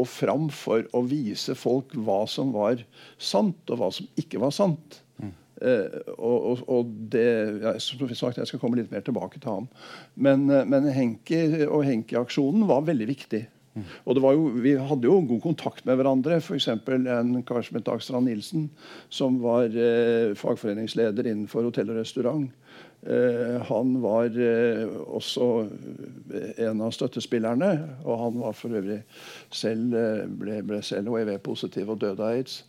[0.08, 2.84] fram for å vise folk hva som var
[3.22, 5.02] sant, og hva som ikke var sant.
[5.22, 5.32] Mm.
[5.62, 7.28] Eh, og, og, det,
[7.62, 9.72] ja, som sagt, Jeg skal komme litt mer tilbake til ham.
[10.16, 13.46] Men, eh, men Henki og Henki-aksjonen var veldig viktig.
[14.06, 16.42] Og jo, Vi hadde jo god kontakt med hverandre.
[16.42, 16.68] F.eks.
[16.68, 18.70] en kar som het Dag Strand Nilsen,
[19.10, 22.50] som var eh, fagforeningsleder innenfor hotell og restaurant.
[23.02, 25.46] Eh, han var eh, også
[26.62, 27.72] en av støttespillerne,
[28.06, 29.00] og han var for øvrig
[29.50, 32.60] selv, eh, ble, ble selv hiv-positiv og døde av aids.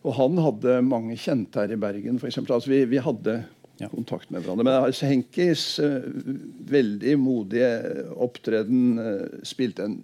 [0.00, 2.16] Og han hadde mange kjente her i Bergen.
[2.22, 2.56] For eksempel.
[2.56, 3.42] altså vi, vi hadde
[3.92, 4.64] kontakt med hverandre.
[4.64, 5.64] Men altså, Henkis
[6.72, 7.68] veldig modige
[8.16, 8.96] opptreden
[9.44, 10.00] spilte en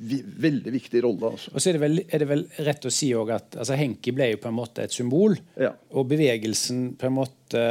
[0.00, 1.32] veldig viktig rolle.
[1.32, 1.54] Altså.
[1.54, 4.30] Og så er det, vel, er det vel rett å si at altså, Henki ble
[4.34, 5.72] jo på en måte et symbol, ja.
[5.96, 7.64] og bevegelsen på en måte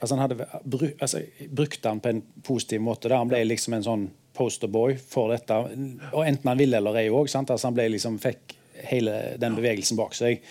[0.00, 3.08] altså, Han hadde brukt, altså, brukte han på en positiv måte.
[3.08, 3.20] Da.
[3.22, 4.06] Han ble liksom en sånn
[4.38, 5.56] posterboy for dette,
[6.12, 7.26] og enten han ville eller ei òg.
[7.26, 8.54] Altså, han ble liksom, fikk
[8.86, 10.44] hele den bevegelsen bak seg.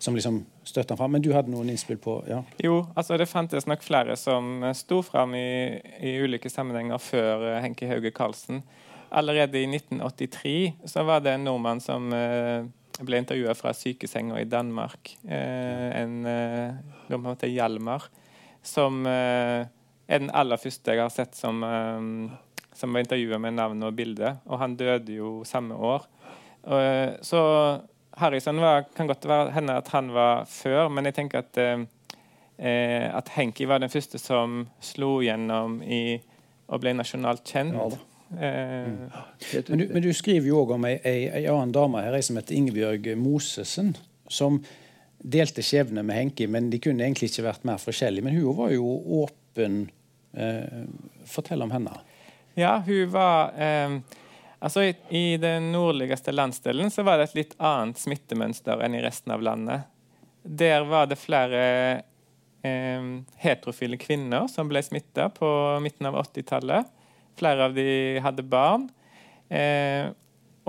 [0.00, 1.12] som liksom støtte han fram.
[1.12, 2.40] Men du hadde noen innspill på ja.
[2.64, 7.58] Jo, altså det fantes nok flere som sto fram i, i ulike sammenhenger før uh,
[7.60, 8.62] Henki Hauge Karlsen.
[9.10, 12.62] Allerede i 1983 så var det en nordmann som eh,
[13.02, 15.16] ble intervjua fra sykesenga i Danmark.
[15.26, 16.76] Eh, en eh,
[17.08, 18.06] som heter Hjalmar.
[18.62, 19.68] Som er
[20.10, 21.62] den aller første jeg har sett som,
[22.76, 24.34] som var intervjua med navn og bilde.
[24.50, 26.04] Og han døde jo samme år.
[27.24, 27.40] så
[28.20, 33.06] Harrison var, kan godt være, hende at han var før, men jeg tenker at, eh,
[33.08, 36.18] at Henki var den første som slo gjennom i,
[36.68, 37.76] og ble nasjonalt kjent.
[37.78, 37.88] Ja,
[38.36, 38.98] eh, mm.
[39.70, 42.26] men, du, men, du, skriver jo òg om ei, ei, ei, annen dame her, ei
[42.26, 43.94] som heter Ingebjørg Mosesen.
[44.30, 44.60] Som
[45.20, 48.24] delte skjebne med Henki, men de kunne egentlig ikke vært mer forskjellige.
[48.26, 49.82] Men hun var jo åpen.
[50.32, 50.84] Eh,
[51.26, 51.96] fortell om henne.
[52.54, 53.96] Ja, hun var eh,
[54.60, 59.00] Altså, i, I den nordligste landsdelen så var det et litt annet smittemønster enn i
[59.00, 59.88] resten av landet.
[60.44, 61.62] Der var det flere
[62.60, 63.06] eh,
[63.40, 65.48] heterofile kvinner som ble smitta på
[65.80, 66.92] midten av 80-tallet.
[67.40, 67.88] Flere av de
[68.20, 68.84] hadde barn.
[69.48, 70.12] Eh,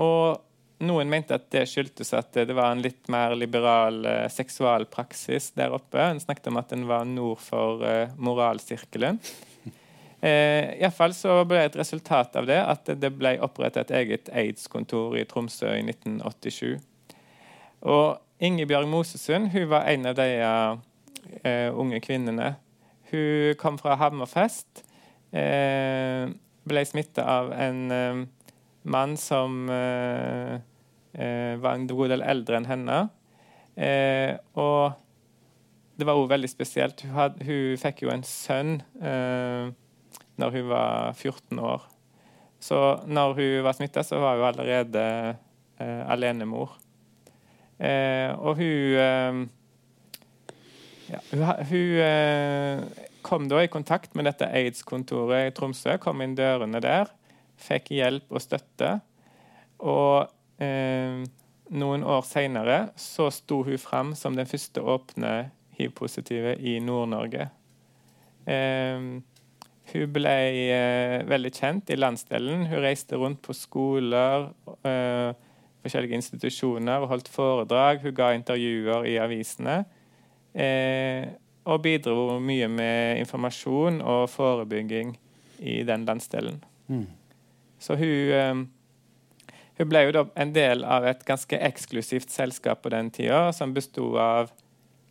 [0.00, 0.40] og
[0.82, 5.74] noen mente at det skyldtes at det var en litt mer liberal seksual seksualpraksis der
[5.74, 6.00] oppe.
[6.02, 9.20] En snakket om at den var nord for uh, moralsirkelen.
[10.22, 15.16] Uh, Iallfall så ble et resultat av det at det ble opprettet et eget aids-kontor
[15.18, 16.76] i Tromsø i 1987.
[17.90, 22.52] Og Ingebjørg Mosesund hun var en av de uh, unge kvinnene.
[23.10, 24.84] Hun kom fra Hammerfest.
[25.34, 26.30] Uh,
[26.68, 28.22] ble smitta av en eh,
[28.82, 30.60] mann som eh, eh,
[31.12, 32.98] var en god del eldre enn henne.
[33.76, 34.96] Eh, og
[36.00, 37.04] det var òg veldig spesielt.
[37.04, 38.78] Hun, had, hun, fikk jo en sønn.
[39.00, 39.72] Eh,
[40.40, 41.88] når hun var 14 år.
[42.62, 45.04] Så når hun var smitta, så var hun allerede
[45.78, 46.76] eh, alenemor.
[47.78, 49.40] Eh, og hun eh,
[51.12, 52.84] ja, Hun, hun eh,
[53.22, 57.10] kom da i kontakt med dette aids-kontoret i Tromsø, kom inn dørene der,
[57.60, 58.94] fikk hjelp og støtte.
[59.82, 65.32] Og eh, noen år seinere så sto hun frem som den første åpne
[65.78, 67.48] hiv-positive i Nord-Norge.
[68.46, 69.06] Eh,
[69.92, 70.34] hun ble
[70.72, 72.66] eh, veldig kjent i landsdelen.
[72.70, 74.50] Hun reiste rundt på skoler,
[74.88, 75.32] eh,
[75.82, 78.02] forskjellige institusjoner og holdt foredrag.
[78.04, 79.82] Hun ga intervjuer i avisene.
[80.54, 81.26] Eh,
[81.64, 85.14] og bidro mye med informasjon og forebygging
[85.62, 86.62] i den landsdelen.
[86.88, 87.06] Mm.
[87.78, 88.64] Så hun, eh,
[89.78, 93.72] hun ble jo da en del av et ganske eksklusivt selskap på den tida, som
[93.74, 94.50] besto av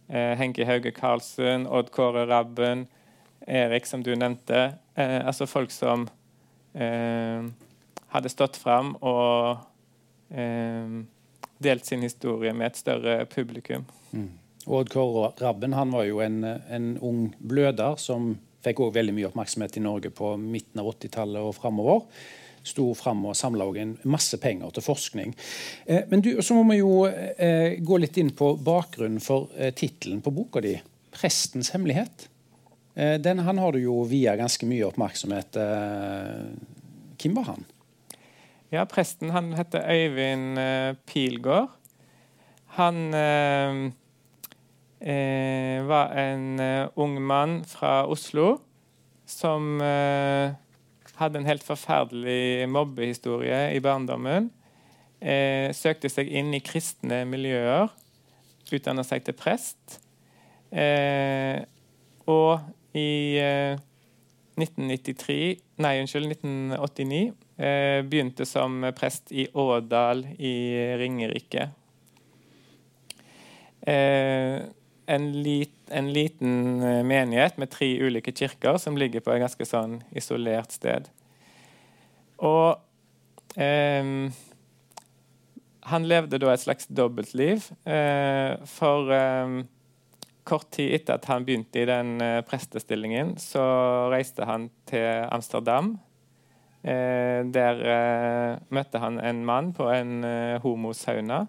[0.08, 2.86] eh, Henki Hauge Karlsund, Odd Kåre Rabben,
[3.48, 4.74] Erik, som du nevnte.
[4.96, 6.06] Eh, altså folk som
[6.74, 7.48] eh,
[8.14, 9.58] hadde stått fram og
[10.30, 11.02] eh,
[11.62, 13.88] delt sin historie med et større publikum.
[14.12, 14.30] Mm.
[14.70, 19.30] Odd Kåre Rabben han var jo en, en ung bløder som fikk også veldig mye
[19.32, 22.06] oppmerksomhet i Norge på midten av 80-tallet og framover.
[22.64, 23.66] Sto fram og samla
[24.06, 25.34] masse penger til forskning.
[25.86, 29.74] Eh, men du, så må vi jo eh, gå litt inn på bakgrunnen for eh,
[29.74, 30.76] tittelen på boka di,
[31.12, 32.28] 'Prestens hemmelighet'.
[32.96, 35.56] Eh, den han har du jo via ganske mye oppmerksomhet.
[35.56, 36.46] Eh,
[37.22, 37.66] hvem var han?
[38.72, 40.58] Ja, presten han heter Øyvind
[41.06, 41.70] Pilgaard.
[42.78, 43.92] Han eh,
[45.88, 46.62] var en
[46.96, 48.62] ung mann fra Oslo
[49.32, 50.52] som uh,
[51.22, 54.50] hadde en helt forferdelig mobbehistorie i barndommen.
[55.22, 57.92] Eh, søkte seg inn i kristne miljøer,
[58.72, 60.00] utdanna seg til prest.
[62.32, 62.62] og
[62.96, 63.36] i
[64.56, 67.34] 1993, nei, unnskyld, 1989
[68.08, 70.56] begynte som prest i Ådal i
[71.02, 71.68] Ringerike.
[73.82, 74.62] Eh,
[75.12, 76.54] en, lit, en, liten
[76.84, 81.10] eh, menighet med tre ulike kirker som ligger på et ganske sånn isolert sted.
[82.42, 82.80] Og
[83.60, 84.32] eh,
[85.92, 87.66] han levde da et slags dobbeltliv.
[87.90, 89.58] Eh, for eh,
[90.48, 93.64] kort tid etter at han begynte i den eh, prestestillingen, så
[94.14, 95.96] reiste han til Amsterdam.
[96.82, 97.82] Eh, der
[98.74, 100.24] møtte han en mann på en
[100.64, 101.46] homosauna.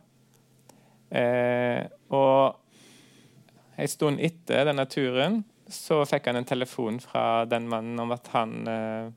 [2.08, 2.61] og
[3.83, 8.28] en stund etter denne turen så fikk han en telefon fra den mannen om at
[8.35, 9.11] han eh,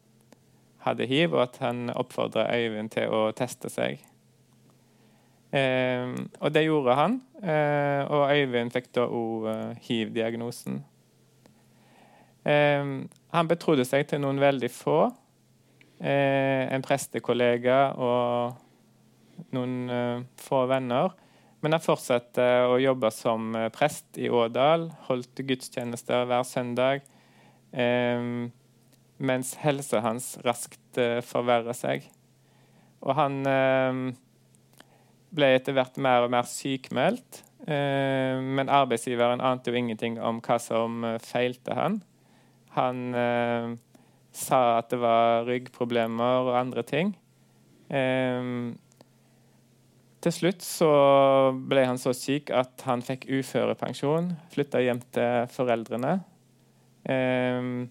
[0.85, 4.03] hadde hiv, og at han oppfordra Øyvind til å teste seg.
[5.55, 10.81] Eh, og det gjorde han, eh, og Øyvind fikk da òg eh, hiv-diagnosen.
[12.45, 12.91] Eh,
[13.35, 14.99] han betrodde seg til noen veldig få.
[15.99, 21.15] Eh, en prestekollega og noen få venner.
[21.65, 24.83] Men jeg fortsatte å jobbe som eh, prest i Ådal.
[25.07, 27.01] Holdt gudstjenester hver søndag.
[27.73, 28.27] Eh,
[29.17, 32.05] mens helsa hans raskt eh, forverra seg.
[33.01, 34.03] Og han eh,
[35.33, 37.41] ble etter hvert mer og mer sykmeldt.
[37.65, 41.97] Eh, men arbeidsgiveren ante jo ingenting om hva som feilte han.
[42.77, 43.01] Han
[44.35, 47.13] sa at det var ryggproblemer og andre ting.
[47.87, 48.75] Um,
[50.25, 50.89] til slutt så
[51.69, 56.15] ble han så syk at han fikk uførepensjon, flytta hjem til foreldrene.
[57.05, 57.85] Um,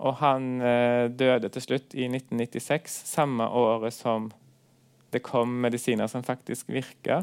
[0.00, 4.30] og han uh, døde til slutt i 1996, samme året som
[5.12, 7.22] det kom medisiner som faktisk virka.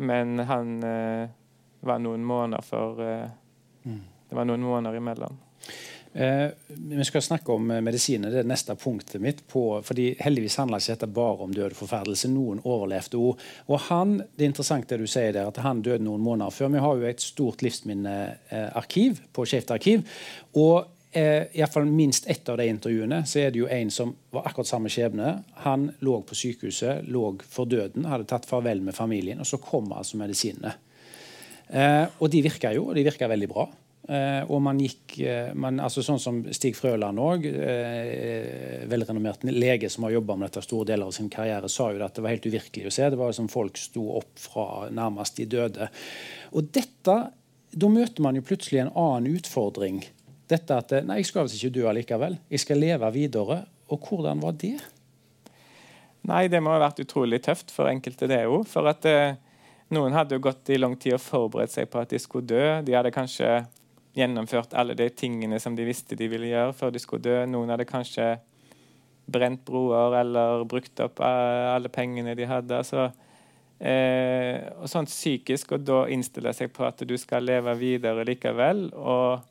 [0.00, 1.28] Men han uh,
[1.84, 3.28] var noen måneder for uh,
[3.84, 4.06] mm.
[4.28, 5.38] Det var noen måneder imellom.
[6.12, 8.32] Eh, vi skal snakke om eh, medisiner.
[8.32, 9.44] Det er neste punktet mitt.
[9.48, 12.30] På, fordi Heldigvis handler ikke dette bare om død og forferdelse.
[12.32, 13.48] Noen overlevde òg.
[13.68, 16.72] Og han, det er interessant det du sier der, at han døde noen måneder før.
[16.74, 20.06] Vi har jo et stort livsminnearkiv på Skeivt arkiv.
[20.56, 23.90] og eh, i hvert fall minst ett av de intervjuene så er det jo en
[23.90, 25.32] som var akkurat samme skjebne.
[25.64, 29.92] Han lå på sykehuset, lå for døden, hadde tatt farvel med familien, og så kom
[29.92, 30.74] altså medisinene.
[31.68, 33.68] Eh, og de virka jo, og de virka veldig bra.
[34.08, 39.90] Eh, og man gikk eh, man, altså Sånn som Stig Frøland òg, eh, velrenommert lege
[39.92, 42.32] som har jobba med dette store deler av sin karriere, sa jo at det var
[42.32, 43.10] helt uvirkelig å se.
[43.12, 45.90] Det var som folk sto opp fra nærmest de døde.
[46.56, 47.18] Og dette,
[47.68, 49.98] Da møter man jo plutselig en annen utfordring.
[50.48, 52.38] Dette at Nei, jeg skal visst ikke dø allikevel.
[52.48, 53.66] Jeg skal leve videre.
[53.92, 54.78] Og hvordan var det?
[56.28, 58.64] Nei, det må ha vært utrolig tøft for enkelte, det òg.
[58.68, 59.36] For at eh,
[59.94, 62.64] noen hadde jo gått i lang tid og forberedt seg på at de skulle dø.
[62.84, 63.62] De hadde kanskje
[64.18, 67.38] gjennomført alle de tingene som de visste de ville gjøre før de skulle dø.
[67.50, 68.34] Noen hadde kanskje
[69.28, 72.80] brent broer eller brukt opp eh, alle pengene de hadde.
[72.86, 73.08] Så,
[73.78, 78.88] eh, og sånt psykisk, og da innstille seg på at du skal leve videre likevel.
[78.96, 79.44] Og,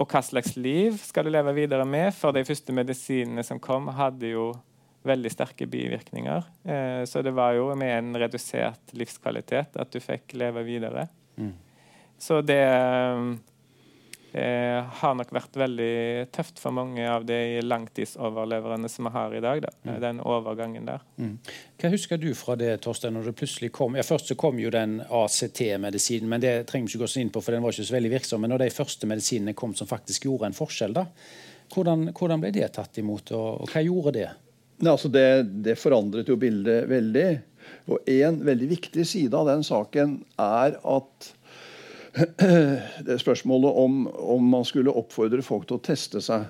[0.00, 2.10] og hva slags liv skal du leve videre med?
[2.16, 4.50] For de første medisinene som kom, hadde jo
[5.06, 6.48] veldig sterke bivirkninger.
[6.64, 11.06] Eh, så det var jo med en redusert livskvalitet at du fikk leve videre.
[11.40, 11.54] Mm.
[12.20, 12.60] Så det
[14.32, 19.42] eh, har nok vært veldig tøft for mange av de langtidsoverleverne som vi har i
[19.44, 19.62] dag.
[19.64, 19.72] Da.
[19.84, 19.92] Mm.
[20.02, 21.04] Den overgangen der.
[21.20, 21.36] Mm.
[21.80, 24.72] Hva husker du fra det, Torstein, når det plutselig kom ja, Først så kom jo
[24.74, 27.88] den ACT-medisinen, men det trenger vi ikke gå så inn på, for den var ikke
[27.90, 28.44] så veldig virksom.
[28.44, 31.06] Men når de første medisinene kom som faktisk gjorde en forskjell, da,
[31.74, 34.30] hvordan, hvordan ble det tatt imot, og, og hva gjorde det?
[34.80, 35.26] Ne, altså det,
[35.66, 37.28] det forandret jo bildet veldig.
[37.92, 41.30] Og en veldig viktig side av den saken er at
[43.06, 46.48] det spørsmålet om, om, man skulle oppfordre folk til å teste seg.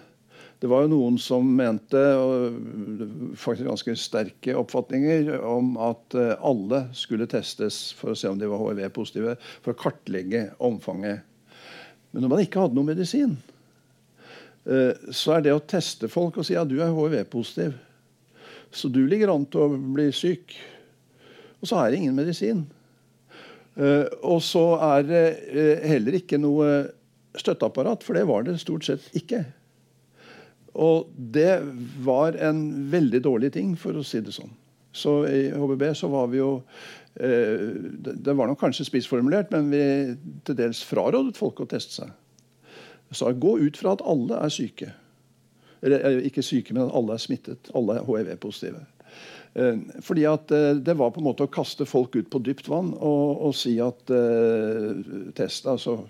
[0.61, 6.83] Det var jo noen som mente, og faktisk ganske sterke oppfatninger, om at eh, alle
[6.97, 11.25] skulle testes for å se om de var hiv-positive, for å kartlegge omfanget.
[12.13, 13.39] Men når man ikke hadde noen medisin,
[14.69, 17.77] eh, så er det å teste folk og si at ja, du er hiv-positiv,
[18.71, 20.55] så du ligger an til å bli syk.
[21.61, 22.67] Og så er det ingen medisin.
[23.79, 24.65] Eh, og så
[24.95, 25.25] er det
[25.87, 26.71] heller ikke noe
[27.39, 29.45] støtteapparat, for det var det stort sett ikke.
[30.81, 31.61] Og det
[32.05, 34.53] var en veldig dårlig ting, for å si det sånn.
[34.93, 36.63] Så i HBB så var vi jo
[37.15, 37.63] eh,
[37.95, 39.83] Det var nok kanskje spissformulert, men vi
[40.47, 42.17] til dels frarådet folk å teste seg.
[43.15, 44.91] Så gå ut fra at alle er syke.
[45.83, 47.71] Eller eh, ikke syke, men at alle er smittet.
[47.75, 48.83] Alle er hiv-positive.
[49.55, 52.69] Eh, fordi at eh, Det var på en måte å kaste folk ut på dypt
[52.71, 55.01] vann og, og si at eh,
[55.35, 56.05] test, altså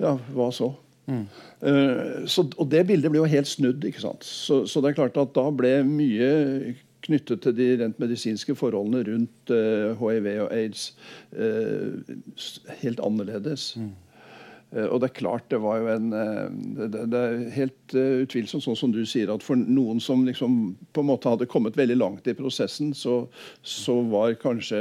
[0.00, 0.70] Ja, hva så?
[1.04, 1.26] Mm.
[1.60, 3.84] Uh, så, og det bildet ble jo helt snudd.
[3.84, 4.24] ikke sant?
[4.24, 9.02] Så, så, det er klart at da ble mye knyttet til de rent medisinske forholdene
[9.10, 10.86] rundt uh, hiv og aids
[11.36, 12.00] uh,
[12.80, 13.74] helt annerledes.
[13.76, 13.92] Mm.
[14.74, 18.94] Og det er klart det var jo en det, det, er helt utvilsomt sånn som
[18.94, 22.34] du sier, at for noen som liksom på en måte hadde kommet veldig langt i
[22.34, 23.22] prosessen, så,
[23.62, 24.80] så var kanskje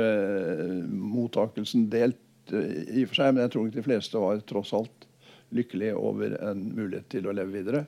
[0.90, 2.20] mottakelsen delt
[2.52, 5.08] i og for seg, men jeg tror ikke de fleste var tross alt
[5.54, 7.84] lykkelig over en mulighet til å leve videre.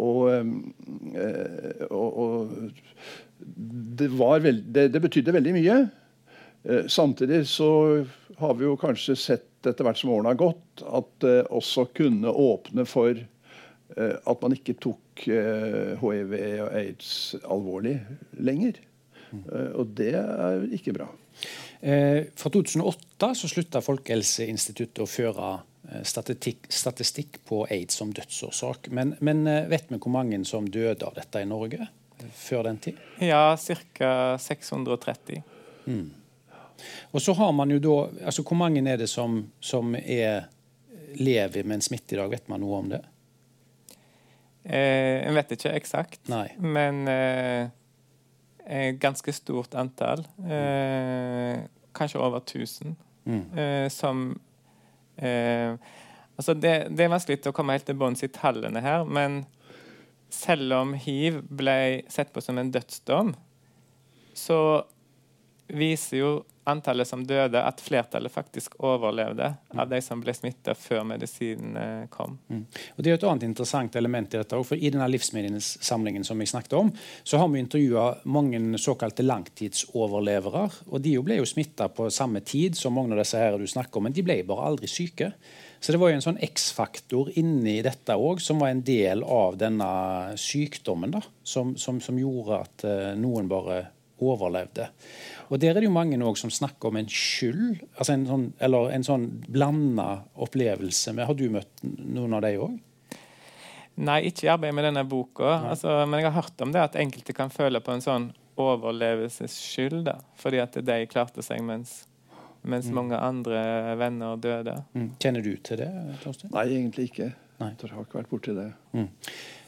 [0.00, 2.52] Og, eh, og, og
[3.40, 5.78] det, veld, det, det, betydde veldig mye.
[6.64, 7.70] Eh, samtidig så
[8.40, 12.32] har vi jo kanskje sett etter hvert som årene har gått, at det også kunne
[12.32, 17.98] åpne for eh, at man ikke tok hiv og aids alvorlig
[18.40, 18.78] lenger.
[19.76, 21.10] Og det er ikke bra.
[21.84, 25.50] Eh, fra 2008 så slutta Folkehelseinstituttet å føre
[25.92, 28.90] Eh, statistikk, statistikk, på aids som dødsårsak.
[28.90, 32.68] Men, men, eh, vet vi hvor mange som døde av dette i Norge eh, før
[32.68, 33.00] den tid?
[33.18, 33.56] Ja,
[33.94, 34.38] ca.
[34.38, 35.42] 630.
[35.86, 36.10] Mm.
[37.12, 37.96] Og så har man jo da,
[38.30, 40.48] altså Hvor mange er det som, som er,
[41.18, 42.30] lever med en smitte i dag?
[42.32, 43.02] Vet man noe om det?
[44.64, 46.46] Eh, jeg vet ikke eksakt, Nei.
[46.60, 47.70] men eh,
[49.00, 50.26] ganske stort antall.
[50.44, 51.64] Eh,
[51.96, 52.96] kanskje over 1000.
[53.30, 53.90] Mm.
[53.92, 54.30] som
[55.20, 55.76] Eh,
[56.36, 59.42] altså det, det, er vanskelig å komme helt til bunns i tallene her, men
[60.32, 63.34] selv om hiv ble sett på som en dødsdom,
[64.36, 64.60] så
[65.68, 66.30] viser jo
[66.70, 72.08] antallet som døde, at flertallet faktisk overlevde av de som ble smitta før medisinen eh,
[72.12, 72.38] kom.
[72.48, 72.64] Mm.
[72.96, 74.62] Og Det er et annet interessant element i dette.
[74.64, 76.92] for I denne livsmediesamlingen som jeg snakket om,
[77.22, 80.68] så har vi intervjua mange såkalte langtidsoverlevere.
[80.90, 83.98] og De ble jo smitta på samme tid som mange av disse her du snakker
[83.98, 85.32] om, men de ble bare aldri syke.
[85.80, 89.56] Så det var jo en sånn X-faktor inni dette òg, som var en del av
[89.60, 89.88] denne
[90.36, 91.14] sykdommen.
[91.14, 93.86] da, Som, som, som gjorde at uh, noen bare
[94.20, 94.90] overlevde.
[95.50, 98.90] Og Der er det jo mange som snakker om en skyld, altså en sånn, eller
[98.94, 101.12] en sånn blanda opplevelse.
[101.12, 101.26] Med.
[101.26, 102.78] har du møtt noen av de òg?
[104.00, 105.56] Nei, ikke i arbeidet med denne boka.
[105.72, 110.04] Altså, men jeg har hørt om det at enkelte kan føle på en sånn overlevelsesskyld.
[110.06, 112.04] Da, fordi at de klarte seg mens,
[112.62, 112.96] mens mm.
[112.96, 113.60] mange andre
[114.00, 114.78] venner døde.
[114.94, 115.10] Mm.
[115.20, 115.90] Kjenner du til det?
[116.24, 116.52] Torstein?
[116.54, 117.32] Nei, egentlig ikke.
[117.60, 117.74] Nei.
[117.76, 118.70] Jeg har ikke vært borti det.
[118.96, 119.10] Mm.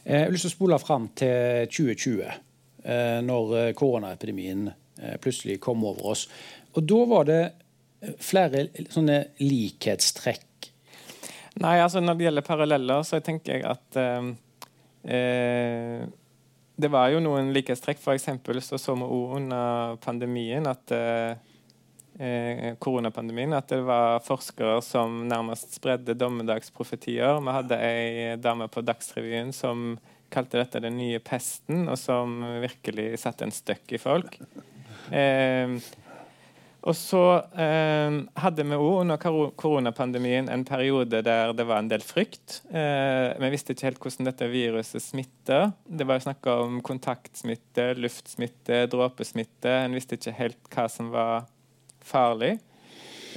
[0.06, 2.38] Jeg har lyst til å spole fram til 2020, eh,
[2.82, 4.70] når eh, koronaepidemien
[5.02, 6.28] Eh, plutselig kom over oss.
[6.76, 10.68] Og da var det eh, flere sånne likhetstrekk.
[11.62, 14.34] Nei, altså når det gjelder paralleller, så tenker jeg at eh,
[15.16, 16.02] eh,
[16.82, 18.00] Det var jo noen likhetstrekk.
[18.00, 18.28] F.eks.
[18.66, 21.34] så så vi òg under pandemien at eh,
[22.78, 27.40] koronapandemien at det var forskere som nærmest spredde dommedagsprofetier.
[27.40, 29.96] Vi hadde ei dame på Dagsrevyen som
[30.32, 34.38] kalte dette den nye pesten, og som virkelig satte en støkk i folk.
[35.12, 35.76] Eh,
[36.82, 37.22] og så
[37.62, 39.20] eh, hadde vi òg under
[39.58, 42.58] koronapandemien en periode der det var en del frykt.
[42.74, 45.70] Eh, vi visste ikke helt hvordan dette viruset smitter.
[45.86, 49.76] Det var snakk om kontaktsmitte, luftsmitte, dråpesmitte.
[49.84, 51.46] En visste ikke helt hva som var
[52.02, 52.56] farlig.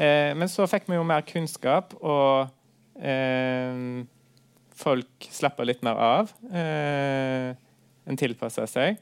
[0.02, 2.50] Eh, men så fikk vi jo mer kunnskap, og
[2.98, 4.02] eh,
[4.76, 6.32] folk slapper litt mer av.
[6.52, 7.56] Eh,
[8.06, 9.02] en tilpasser seg.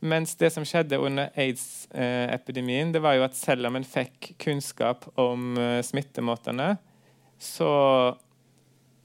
[0.00, 5.04] Mens det som skjedde under aids-epidemien, det var jo at selv om en fikk kunnskap
[5.20, 6.72] om eh, smittemåtene,
[7.40, 7.72] så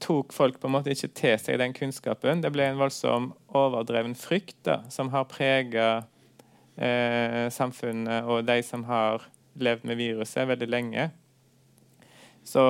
[0.00, 2.40] tok folk på en måte ikke til seg den kunnskapen.
[2.44, 5.88] Det ble en voldsom overdreven frykt da, som har prega
[6.76, 9.24] eh, samfunnet og de som har
[9.56, 11.08] levd med viruset veldig lenge.
[12.46, 12.62] Så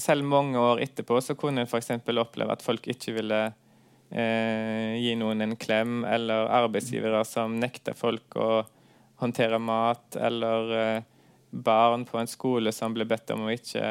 [0.00, 1.92] selv mange år etterpå så kunne en f.eks.
[2.16, 3.40] oppleve at folk ikke ville
[4.08, 8.50] eh, gi noen en klem, eller arbeidsgivere som nekter folk å
[9.20, 11.06] håndtere mat, eller eh,
[11.50, 13.84] barn på en skole som ble bedt om å ikke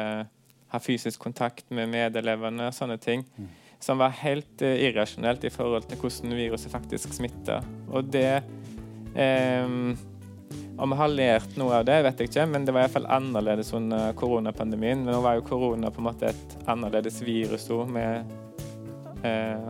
[0.70, 3.22] ha fysisk kontakt med medelevene, sånne ting.
[3.38, 3.50] Mm.
[3.80, 7.60] Som var helt eh, irrasjonelt i forhold til hvordan viruset faktisk smitta.
[7.94, 8.42] Og det
[9.14, 9.78] eh,
[10.80, 13.72] om vi har lært noe av det, vet jeg ikke, men det var iallfall annerledes
[13.76, 15.04] under koronapandemien.
[15.04, 17.96] Men nå var jo korona på en måte et annerledes virus òg.
[18.00, 19.66] Eh,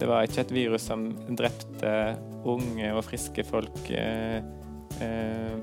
[0.00, 1.94] det var ikke et virus som drepte
[2.48, 4.38] unge og friske folk eh,
[5.04, 5.56] eh,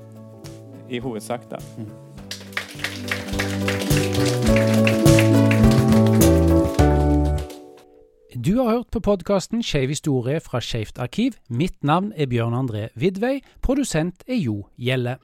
[0.88, 1.58] i hovedsak, da.
[1.78, 1.90] Mm.
[8.34, 11.38] Du har hørt på podkasten Skeiv historie fra Skeivt arkiv.
[11.48, 13.40] Mitt navn er Bjørn André Vidvei.
[13.64, 15.18] Produsent er Jo Gjelle.